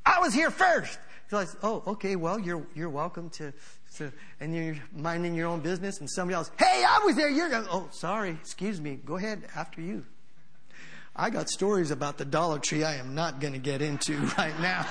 [0.05, 0.99] I was here first.
[1.63, 3.53] Oh, okay, well, you're, you're welcome to,
[3.99, 7.29] to, and you're minding your own business and somebody else, hey, I was there.
[7.29, 8.99] You're, going, oh, sorry, excuse me.
[9.05, 10.05] Go ahead, after you.
[11.15, 14.59] I got stories about the Dollar Tree I am not going to get into right
[14.61, 14.87] now.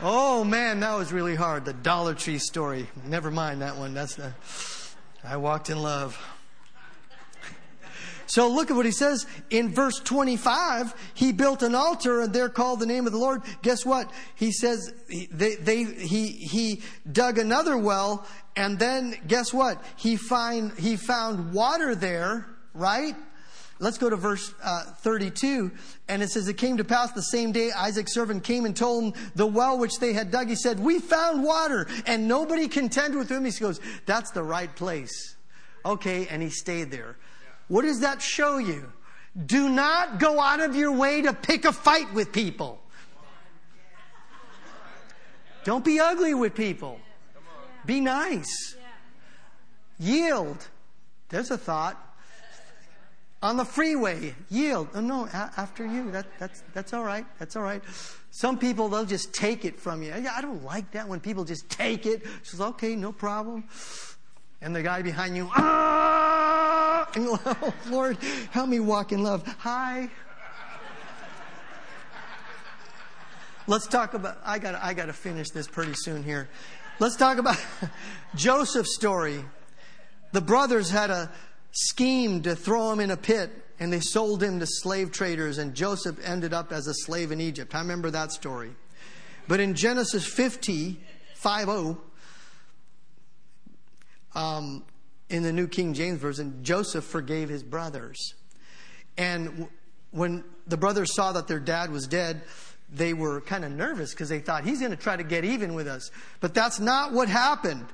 [0.00, 1.64] oh man, that was really hard.
[1.64, 2.88] The Dollar Tree story.
[3.04, 3.92] Never mind that one.
[3.92, 4.32] That's the,
[5.24, 6.16] I walked in love.
[8.26, 10.94] So look at what he says in verse 25.
[11.14, 13.42] He built an altar and there called the name of the Lord.
[13.62, 14.10] Guess what?
[14.34, 14.92] He says
[15.30, 19.82] they, they, he, he dug another well and then guess what?
[19.96, 23.14] He find, he found water there, right?
[23.80, 25.72] Let's go to verse uh, 32.
[26.08, 29.04] And it says, It came to pass the same day Isaac's servant came and told
[29.04, 30.48] him the well which they had dug.
[30.48, 31.86] He said, We found water.
[32.06, 33.44] And nobody contended with him.
[33.44, 35.36] He goes, That's the right place.
[35.84, 36.28] Okay.
[36.28, 37.16] And he stayed there.
[37.68, 38.92] What does that show you?
[39.46, 42.80] Do not go out of your way to pick a fight with people.
[45.64, 47.00] Don't be ugly with people.
[47.86, 48.76] Be nice.
[49.98, 50.68] Yield.
[51.30, 52.00] There's a thought
[53.44, 54.88] on the freeway, yield.
[54.94, 56.10] Oh, no, after you.
[56.10, 57.26] That, that's, that's all right.
[57.38, 57.82] That's all right.
[58.30, 60.12] Some people, they'll just take it from you.
[60.12, 62.22] I don't like that when people just take it.
[62.42, 63.64] She says, okay, no problem.
[64.62, 66.33] And the guy behind you, ah!
[67.88, 68.18] Lord,
[68.50, 69.46] help me walk in love.
[69.60, 70.08] Hi.
[73.66, 76.48] Let's talk about, I got I got to finish this pretty soon here.
[76.98, 77.56] Let's talk about
[78.34, 79.44] Joseph's story.
[80.32, 81.30] The brothers had a,
[81.74, 83.50] scheme to throw him in a pit
[83.80, 87.40] and they sold him to slave traders and Joseph ended up as a slave in
[87.40, 87.74] Egypt.
[87.74, 88.70] I remember that story.
[89.48, 91.00] But in Genesis 50,
[91.34, 91.96] 50,
[94.36, 94.84] um,
[95.28, 98.34] in the New King James Version, Joseph forgave his brothers.
[99.16, 99.68] And
[100.10, 102.42] when the brothers saw that their dad was dead,
[102.92, 105.74] they were kind of nervous because they thought he's going to try to get even
[105.74, 106.10] with us.
[106.40, 107.86] But that's not what happened.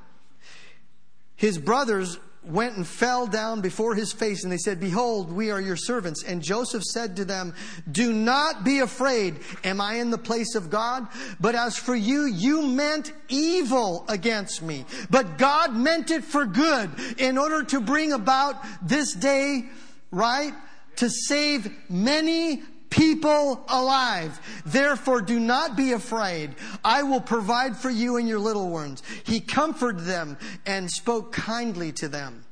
[1.36, 5.60] His brothers went and fell down before his face and they said, Behold, we are
[5.60, 6.22] your servants.
[6.24, 7.54] And Joseph said to them,
[7.90, 9.40] Do not be afraid.
[9.62, 11.06] Am I in the place of God?
[11.38, 14.86] But as for you, you meant evil against me.
[15.10, 19.68] But God meant it for good in order to bring about this day,
[20.10, 20.54] right?
[20.96, 24.38] To save many people alive.
[24.66, 26.54] Therefore, do not be afraid.
[26.84, 29.02] I will provide for you and your little ones.
[29.24, 30.36] He comforted them
[30.66, 32.44] and spoke kindly to them.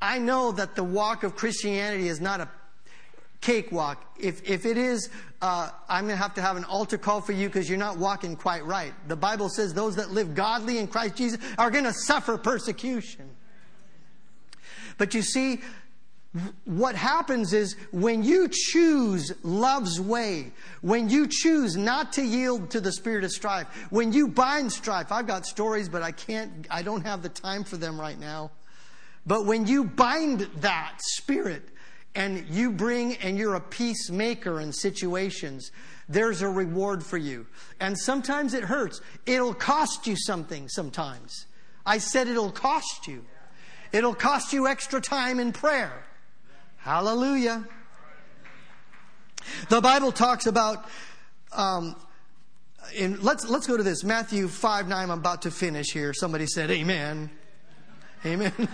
[0.00, 2.48] I know that the walk of Christianity is not a
[3.40, 4.02] cakewalk.
[4.18, 5.10] If, if it is,
[5.42, 7.98] uh, I'm going to have to have an altar call for you because you're not
[7.98, 8.92] walking quite right.
[9.08, 13.30] The Bible says those that live godly in Christ Jesus are going to suffer persecution.
[14.98, 15.60] But you see,
[16.64, 22.80] what happens is when you choose love's way, when you choose not to yield to
[22.80, 26.82] the spirit of strife, when you bind strife, I've got stories, but I can't, I
[26.82, 28.52] don't have the time for them right now.
[29.26, 31.68] But when you bind that spirit
[32.14, 35.72] and you bring and you're a peacemaker in situations,
[36.08, 37.46] there's a reward for you.
[37.80, 39.00] And sometimes it hurts.
[39.26, 41.46] It'll cost you something sometimes.
[41.84, 43.24] I said it'll cost you.
[43.90, 46.04] It'll cost you extra time in prayer.
[46.80, 47.66] Hallelujah.
[49.68, 50.86] The Bible talks about,
[51.52, 51.94] um,
[52.96, 54.02] in, let's, let's go to this.
[54.02, 56.14] Matthew 5 9, I'm about to finish here.
[56.14, 57.30] Somebody said, Amen.
[58.24, 58.52] Amen.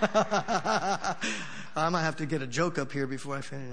[1.77, 3.67] I might have to get a joke up here before I finish.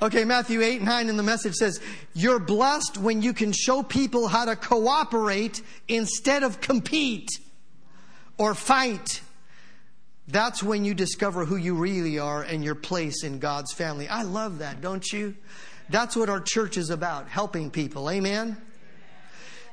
[0.00, 1.80] Okay, Matthew 8 9 in the message says,
[2.14, 7.28] You're blessed when you can show people how to cooperate instead of compete
[8.38, 9.20] or fight
[10.26, 14.08] that's when you discover who you really are and your place in God's family.
[14.08, 15.36] I love that, don't you?
[15.90, 18.10] That's what our church is about, helping people.
[18.10, 18.56] Amen?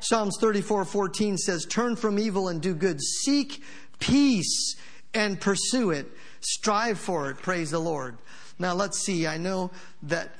[0.02, 3.00] Psalms 34 14 says, Turn from evil and do good.
[3.02, 3.64] Seek
[4.00, 4.76] peace
[5.14, 6.08] and pursue it.
[6.42, 7.38] Strive for it.
[7.38, 8.18] Praise the Lord.
[8.60, 9.28] Now let's see.
[9.28, 9.72] I know
[10.04, 10.34] that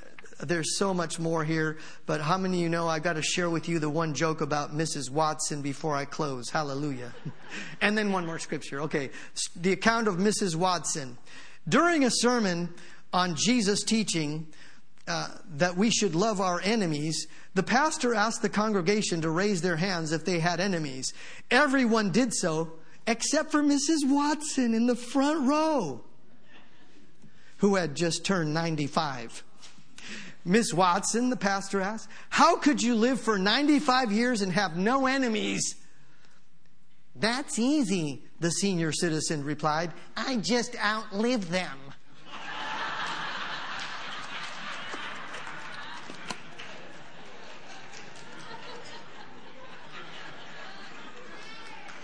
[0.48, 3.50] there's so much more here, but how many of you know I've got to share
[3.50, 5.10] with you the one joke about Mrs.
[5.10, 6.50] Watson before I close?
[6.50, 7.14] Hallelujah.
[7.82, 8.82] and then one more scripture.
[8.82, 9.12] Okay,
[9.56, 10.56] the account of Mrs.
[10.56, 11.18] Watson.
[11.70, 12.74] During a sermon
[13.14, 14.48] on Jesus teaching
[15.08, 19.76] uh, that we should love our enemies, the pastor asked the congregation to raise their
[19.76, 21.14] hands if they had enemies.
[21.50, 22.74] Everyone did so,
[23.08, 24.06] except for Mrs.
[24.06, 26.02] Watson in the front row,
[27.58, 29.44] who had just turned 95.
[30.44, 35.06] Miss Watson, the pastor asked, How could you live for 95 years and have no
[35.06, 35.76] enemies?
[37.16, 39.92] That's easy, the senior citizen replied.
[40.18, 41.78] I just outlived them.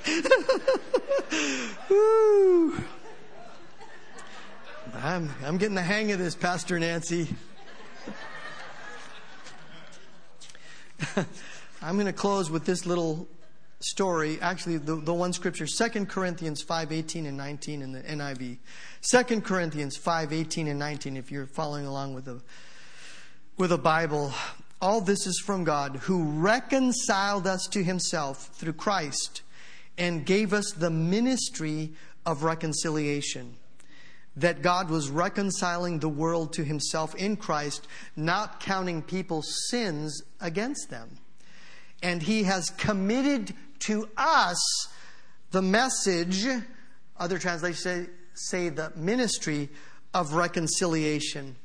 [4.93, 7.27] I'm, I'm getting the hang of this, Pastor Nancy.
[11.81, 13.27] I'm going to close with this little
[13.79, 14.39] story.
[14.41, 18.57] Actually, the, the one scripture, 2 Corinthians 5 18 and 19 in the NIV.
[19.09, 22.41] 2 Corinthians 5 18 and 19, if you're following along with a,
[23.57, 24.33] with a Bible.
[24.81, 29.41] All this is from God, who reconciled us to himself through Christ
[29.97, 31.93] and gave us the ministry
[32.25, 33.55] of reconciliation
[34.38, 40.89] that God was reconciling the world to himself in Christ, not counting people's sins against
[40.89, 41.17] them.
[42.03, 44.88] And he has committed to us
[45.51, 46.45] the message,
[47.17, 49.69] other translations say, say the ministry
[50.13, 51.55] of reconciliation.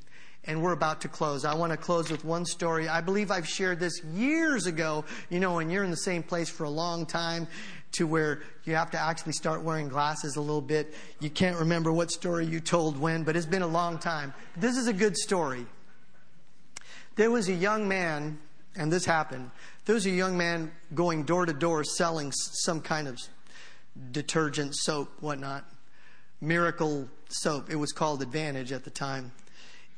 [0.45, 1.45] And we're about to close.
[1.45, 2.89] I want to close with one story.
[2.89, 5.05] I believe I've shared this years ago.
[5.29, 7.47] You know, when you're in the same place for a long time,
[7.93, 10.95] to where you have to actually start wearing glasses a little bit.
[11.21, 14.35] You can't remember what story you told when, but it's been a long time.
[14.57, 15.67] This is a good story.
[17.17, 18.39] There was a young man,
[18.75, 19.51] and this happened.
[19.85, 23.19] There was a young man going door to door selling some kind of
[24.11, 25.65] detergent, soap, whatnot.
[26.41, 27.71] Miracle soap.
[27.71, 29.33] It was called Advantage at the time.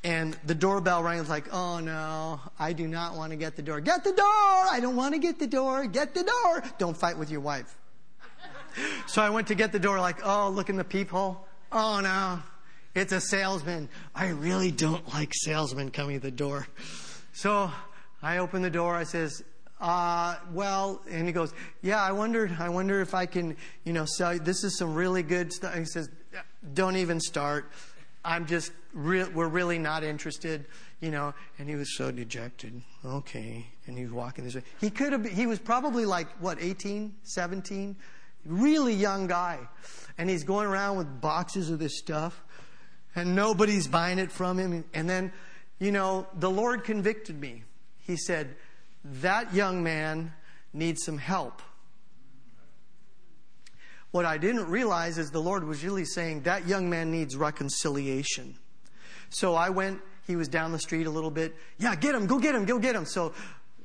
[0.02, 1.18] And the doorbell rang.
[1.18, 3.80] Was like, oh no, I do not want to get the door.
[3.80, 4.26] Get the door!
[4.26, 5.86] I don't want to get the door.
[5.86, 6.62] Get the door!
[6.78, 7.74] Don't fight with your wife.
[9.06, 11.46] So I went to get the door, like, oh, look in the peephole.
[11.70, 12.40] Oh no,
[12.94, 13.88] it's a salesman.
[14.14, 16.66] I really don't like salesmen coming to the door.
[17.32, 17.70] So
[18.22, 18.94] I open the door.
[18.94, 19.42] I says,
[19.80, 21.52] uh, well, and he goes,
[21.82, 24.40] yeah, I wondered, I wonder if I can, you know, sell you.
[24.40, 25.74] This is some really good stuff.
[25.74, 26.08] He says,
[26.72, 27.70] don't even start.
[28.24, 30.64] I'm just, re- we're really not interested,
[31.00, 31.34] you know.
[31.58, 32.80] And he was so dejected.
[33.04, 33.66] Okay.
[33.86, 34.62] And he was walking this way.
[34.80, 37.96] He could have, he was probably like, what, 18, 17?
[38.46, 39.60] Really young guy.
[40.16, 42.44] And he's going around with boxes of this stuff,
[43.16, 44.84] and nobody's buying it from him.
[44.94, 45.32] And then,
[45.78, 47.64] you know, the Lord convicted me.
[47.98, 48.56] He said,
[49.04, 50.32] That young man
[50.72, 51.62] needs some help.
[54.12, 58.56] What I didn't realize is the Lord was really saying, That young man needs reconciliation.
[59.30, 61.56] So I went, he was down the street a little bit.
[61.78, 63.04] Yeah, get him, go get him, go get him.
[63.04, 63.34] So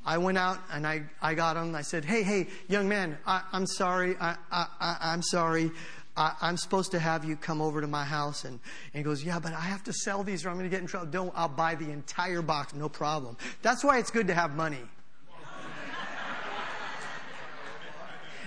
[0.10, 1.76] I went out and I, I got him.
[1.76, 4.16] I said, Hey, hey, young man, I, am sorry.
[4.20, 5.70] I, I, I'm sorry.
[6.18, 8.43] I, am supposed to have you come over to my house.
[8.43, 10.70] And, and he goes, Yeah, but I have to sell these or I'm going to
[10.72, 11.05] get in trouble.
[11.12, 12.74] Don't, I'll buy the entire box.
[12.74, 13.38] No problem.
[13.62, 14.82] That's why it's good to have money.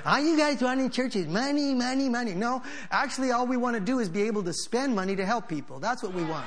[0.04, 2.34] All you guys want in church is money, money, money.
[2.34, 5.48] No, actually, all we want to do is be able to spend money to help
[5.48, 5.78] people.
[5.78, 6.44] That's what we want.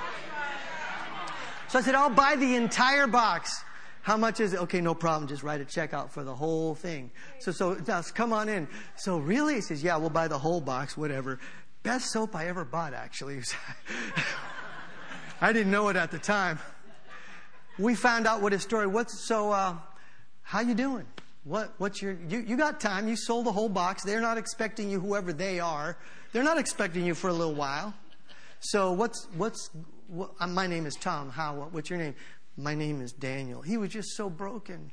[1.69, 3.63] So I said, I'll buy the entire box.
[4.05, 4.59] How much is it?
[4.59, 5.27] Okay, no problem.
[5.27, 7.09] Just write a check out for the whole thing.
[7.39, 7.75] So, so
[8.13, 8.67] come on in.
[8.95, 11.39] So really, he says, yeah, we'll buy the whole box, whatever.
[11.81, 13.41] Best soap I ever bought, actually.
[15.41, 16.59] I didn't know it at the time.
[17.79, 18.85] We found out what his story.
[18.85, 19.25] was.
[19.25, 19.51] so?
[19.51, 19.77] Uh,
[20.43, 21.07] how you doing?
[21.43, 21.73] What?
[21.79, 22.15] What's your?
[22.29, 23.07] You, you got time?
[23.07, 24.03] You sold the whole box.
[24.03, 25.97] They're not expecting you, whoever they are.
[26.31, 27.95] They're not expecting you for a little while.
[28.59, 29.71] So what's what's?
[30.07, 31.31] What, uh, my name is Tom.
[31.31, 31.55] How?
[31.55, 32.13] What, what's your name?
[32.57, 33.61] My name is Daniel.
[33.61, 34.91] He was just so broken.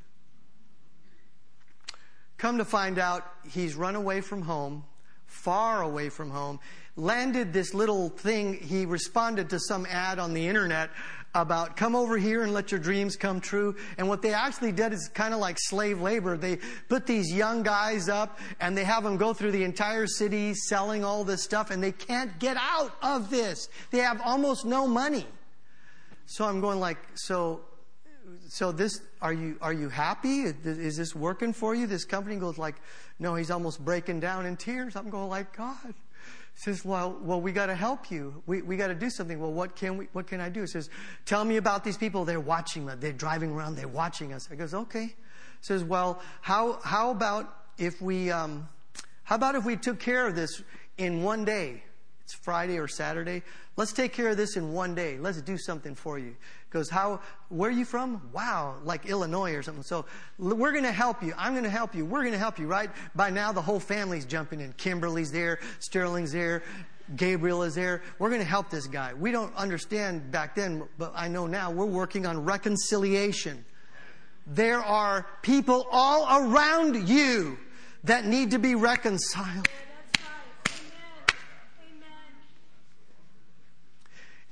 [2.39, 4.85] Come to find out, he's run away from home,
[5.27, 6.59] far away from home,
[6.97, 8.55] landed this little thing.
[8.55, 10.91] He responded to some ad on the internet
[11.35, 13.77] about come over here and let your dreams come true.
[13.97, 16.37] And what they actually did is kind of like slave labor.
[16.37, 16.59] They
[16.89, 21.05] put these young guys up and they have them go through the entire city selling
[21.05, 23.69] all this stuff and they can't get out of this.
[23.93, 25.27] They have almost no money.
[26.27, 27.61] So I'm going like, so,
[28.49, 30.43] so this, are you, are you happy?
[30.43, 31.87] Is this working for you?
[31.87, 32.77] This company goes like,
[33.19, 34.97] no, he's almost breaking down in tears.
[34.97, 35.95] I'm going like, God,
[36.55, 38.43] says, well, well, we got to help you.
[38.47, 39.41] We, we got to do something.
[39.41, 40.61] Well, what can we, what can I do?
[40.63, 40.91] He says,
[41.25, 42.25] tell me about these people.
[42.25, 42.99] They're watching us.
[43.01, 43.77] They're driving around.
[43.77, 44.49] They're watching us.
[44.51, 45.15] I goes, okay.
[45.61, 48.69] Says, well, how, how about if we, um,
[49.23, 50.63] how about if we took care of this
[50.99, 51.83] in one day?
[52.33, 53.43] It's Friday or Saturday.
[53.77, 55.19] Let's take care of this in one day.
[55.19, 56.35] Let's do something for you.
[56.71, 57.21] Goes, how,
[57.51, 58.23] where are you from?
[58.33, 59.83] Wow, like Illinois or something.
[59.83, 60.07] So
[60.39, 61.35] we're going to help you.
[61.37, 62.07] I'm going to help you.
[62.07, 62.89] We're going to help you, right?
[63.15, 64.73] By now, the whole family's jumping in.
[64.75, 65.59] Kimberly's there.
[65.81, 66.63] Sterling's there.
[67.17, 68.01] Gabriel is there.
[68.19, 69.13] We're going to help this guy.
[69.13, 73.63] We don't understand back then, but I know now we're working on reconciliation.
[74.47, 77.59] There are people all around you
[78.05, 79.69] that need to be reconciled.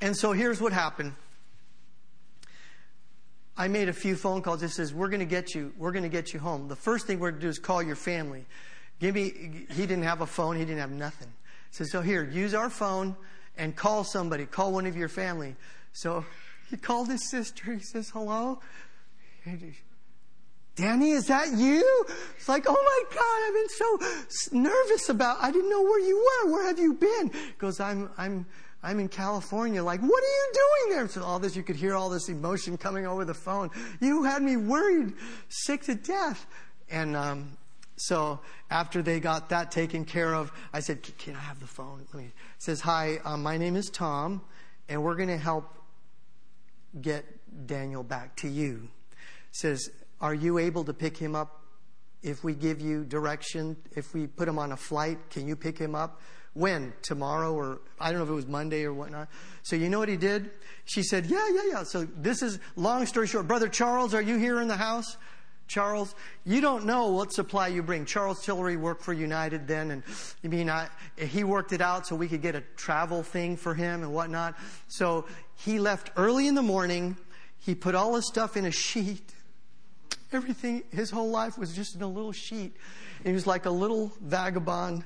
[0.00, 1.14] And so here's what happened.
[3.56, 4.62] I made a few phone calls.
[4.62, 6.68] It says, We're going to get you, we're going to get you home.
[6.68, 8.46] The first thing we're going to do is call your family.
[9.00, 11.28] Give me, he didn't have a phone, he didn't have nothing.
[11.70, 13.16] So, so here, use our phone
[13.56, 15.56] and call somebody, call one of your family.
[15.92, 16.24] So
[16.70, 17.74] he called his sister.
[17.74, 18.60] He says, Hello?
[20.76, 22.06] Danny, is that you?
[22.36, 26.16] It's like, oh my God, I've been so nervous about, I didn't know where you
[26.16, 26.52] were.
[26.52, 27.30] Where have you been?
[27.30, 28.46] He goes, I'm, I'm,
[28.82, 29.82] I'm in California.
[29.82, 31.08] Like, what are you doing there?
[31.08, 33.70] So all this, you could hear all this emotion coming over the phone.
[34.00, 35.12] You had me worried,
[35.48, 36.46] sick to death.
[36.88, 37.58] And um,
[37.96, 42.06] so after they got that taken care of, I said, "Can I have the phone?"
[42.12, 42.30] Let me.
[42.58, 44.40] Says, "Hi, um, my name is Tom,
[44.88, 45.76] and we're going to help
[47.00, 47.26] get
[47.66, 48.88] Daniel back to you."
[49.52, 51.62] Says, "Are you able to pick him up
[52.22, 53.76] if we give you direction?
[53.94, 56.22] If we put him on a flight, can you pick him up?"
[56.54, 56.92] When?
[57.02, 59.28] Tomorrow or I don't know if it was Monday or whatnot.
[59.62, 60.50] So you know what he did?
[60.84, 61.82] She said, Yeah, yeah, yeah.
[61.84, 63.46] So this is long story short.
[63.46, 65.16] Brother Charles, are you here in the house?
[65.70, 68.04] Charles, you don't know what supply you bring.
[68.04, 70.02] Charles Tillery worked for United then, and
[70.42, 73.72] you mean I, he worked it out so we could get a travel thing for
[73.72, 74.56] him and whatnot.
[74.88, 77.16] So he left early in the morning.
[77.58, 79.32] He put all his stuff in a sheet.
[80.32, 82.76] Everything, his whole life was just in a little sheet.
[83.22, 85.04] He was like a little vagabond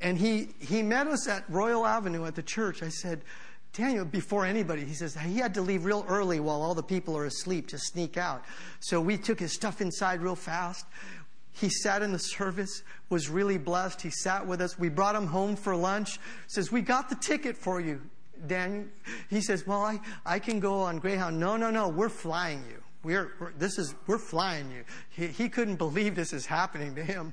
[0.00, 2.82] and he, he met us at Royal Avenue at the church.
[2.82, 3.22] I said,
[3.72, 7.16] Daniel, before anybody, he says he had to leave real early while all the people
[7.16, 8.42] are asleep to sneak out.
[8.80, 10.86] So we took his stuff inside real fast.
[11.52, 14.02] He sat in the service, was really blessed.
[14.02, 14.78] He sat with us.
[14.78, 16.18] We brought him home for lunch.
[16.46, 18.00] Says, We got the ticket for you,
[18.46, 18.84] Daniel.
[19.30, 21.40] He says, Well, I, I can go on Greyhound.
[21.40, 22.82] No, no, no, we're flying you.
[23.02, 24.84] We're, we're this is, we're flying you.
[25.08, 27.32] He, he couldn't believe this is happening to him.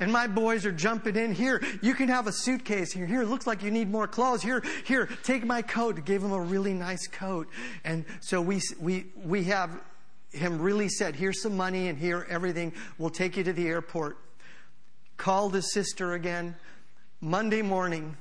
[0.00, 1.32] And my boys are jumping in.
[1.34, 2.92] Here, you can have a suitcase.
[2.92, 4.42] Here, here, it looks like you need more clothes.
[4.42, 6.04] Here, here, take my coat.
[6.04, 7.48] Gave him a really nice coat.
[7.84, 9.70] And so we, we, we have
[10.32, 12.72] him really said, here's some money and here everything.
[12.98, 14.18] We'll take you to the airport.
[15.16, 16.56] Called his sister again.
[17.20, 18.16] Monday morning,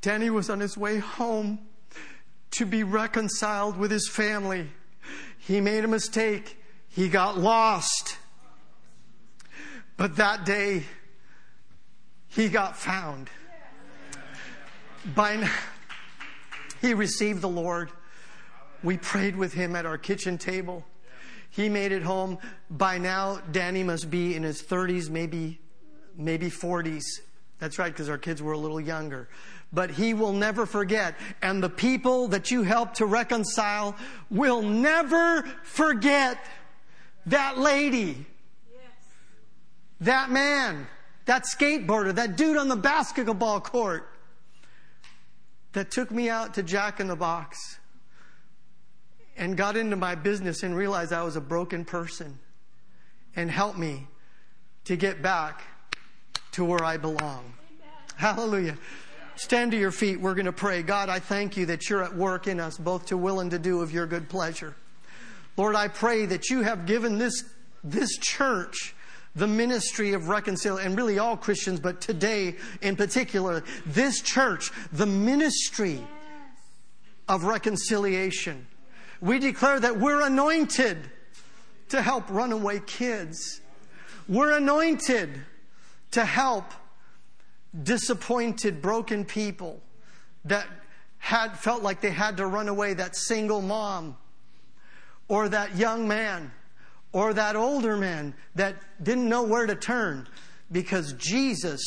[0.00, 1.58] Danny was on his way home
[2.52, 4.68] to be reconciled with his family.
[5.38, 6.56] He made a mistake.
[6.88, 8.16] He got lost.
[9.98, 10.84] But that day,
[12.28, 13.28] he got found.
[15.14, 15.52] By now,
[16.80, 17.90] he received the Lord.
[18.84, 20.86] We prayed with him at our kitchen table.
[21.50, 22.38] He made it home.
[22.70, 25.58] By now, Danny must be in his 30s, maybe,
[26.16, 27.02] maybe 40s.
[27.58, 29.28] That's right, because our kids were a little younger.
[29.72, 31.16] But he will never forget.
[31.42, 33.96] And the people that you helped to reconcile
[34.30, 36.38] will never forget
[37.26, 38.26] that lady
[40.00, 40.86] that man,
[41.26, 44.08] that skateboarder, that dude on the basketball court
[45.72, 47.78] that took me out to Jack in the Box
[49.36, 52.38] and got into my business and realized I was a broken person
[53.36, 54.08] and helped me
[54.84, 55.62] to get back
[56.52, 57.52] to where I belong.
[57.70, 57.92] Amen.
[58.16, 58.76] Hallelujah.
[59.36, 60.20] Stand to your feet.
[60.20, 60.82] We're going to pray.
[60.82, 63.58] God, I thank you that you're at work in us, both to will and to
[63.58, 64.74] do of your good pleasure.
[65.56, 67.44] Lord, I pray that you have given this,
[67.84, 68.94] this church
[69.36, 75.06] the ministry of reconciliation, and really all Christians, but today in particular, this church, the
[75.06, 76.00] ministry
[77.28, 78.66] of reconciliation.
[79.20, 80.98] We declare that we're anointed
[81.90, 83.60] to help runaway kids.
[84.28, 85.40] We're anointed
[86.12, 86.64] to help
[87.82, 89.80] disappointed, broken people
[90.44, 90.66] that
[91.18, 94.16] had felt like they had to run away, that single mom
[95.28, 96.50] or that young man
[97.12, 100.28] or that older man that didn't know where to turn
[100.70, 101.80] because Jesus,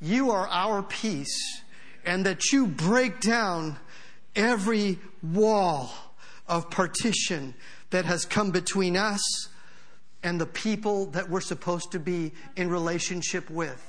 [0.00, 1.62] you are our peace
[2.04, 3.76] and that you break down
[4.34, 5.90] every wall
[6.48, 7.54] of partition
[7.90, 9.48] that has come between us
[10.22, 13.82] and the people that we're supposed to be in relationship with.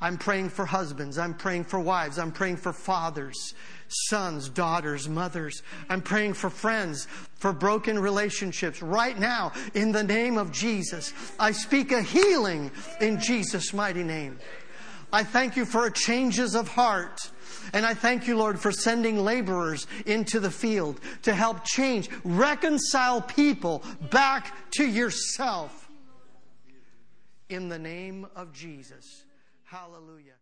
[0.00, 1.18] I'm praying for husbands.
[1.18, 2.18] I'm praying for wives.
[2.18, 3.54] I'm praying for fathers,
[3.88, 5.62] sons, daughters, mothers.
[5.88, 7.06] I'm praying for friends,
[7.38, 8.82] for broken relationships.
[8.82, 12.70] Right now, in the name of Jesus, I speak a healing
[13.00, 14.38] in Jesus' mighty name.
[15.12, 17.30] I thank you for changes of heart.
[17.72, 23.20] And I thank you, Lord, for sending laborers into the field to help change, reconcile
[23.20, 25.88] people back to yourself.
[27.48, 29.24] In the name of Jesus.
[29.64, 30.35] Hallelujah.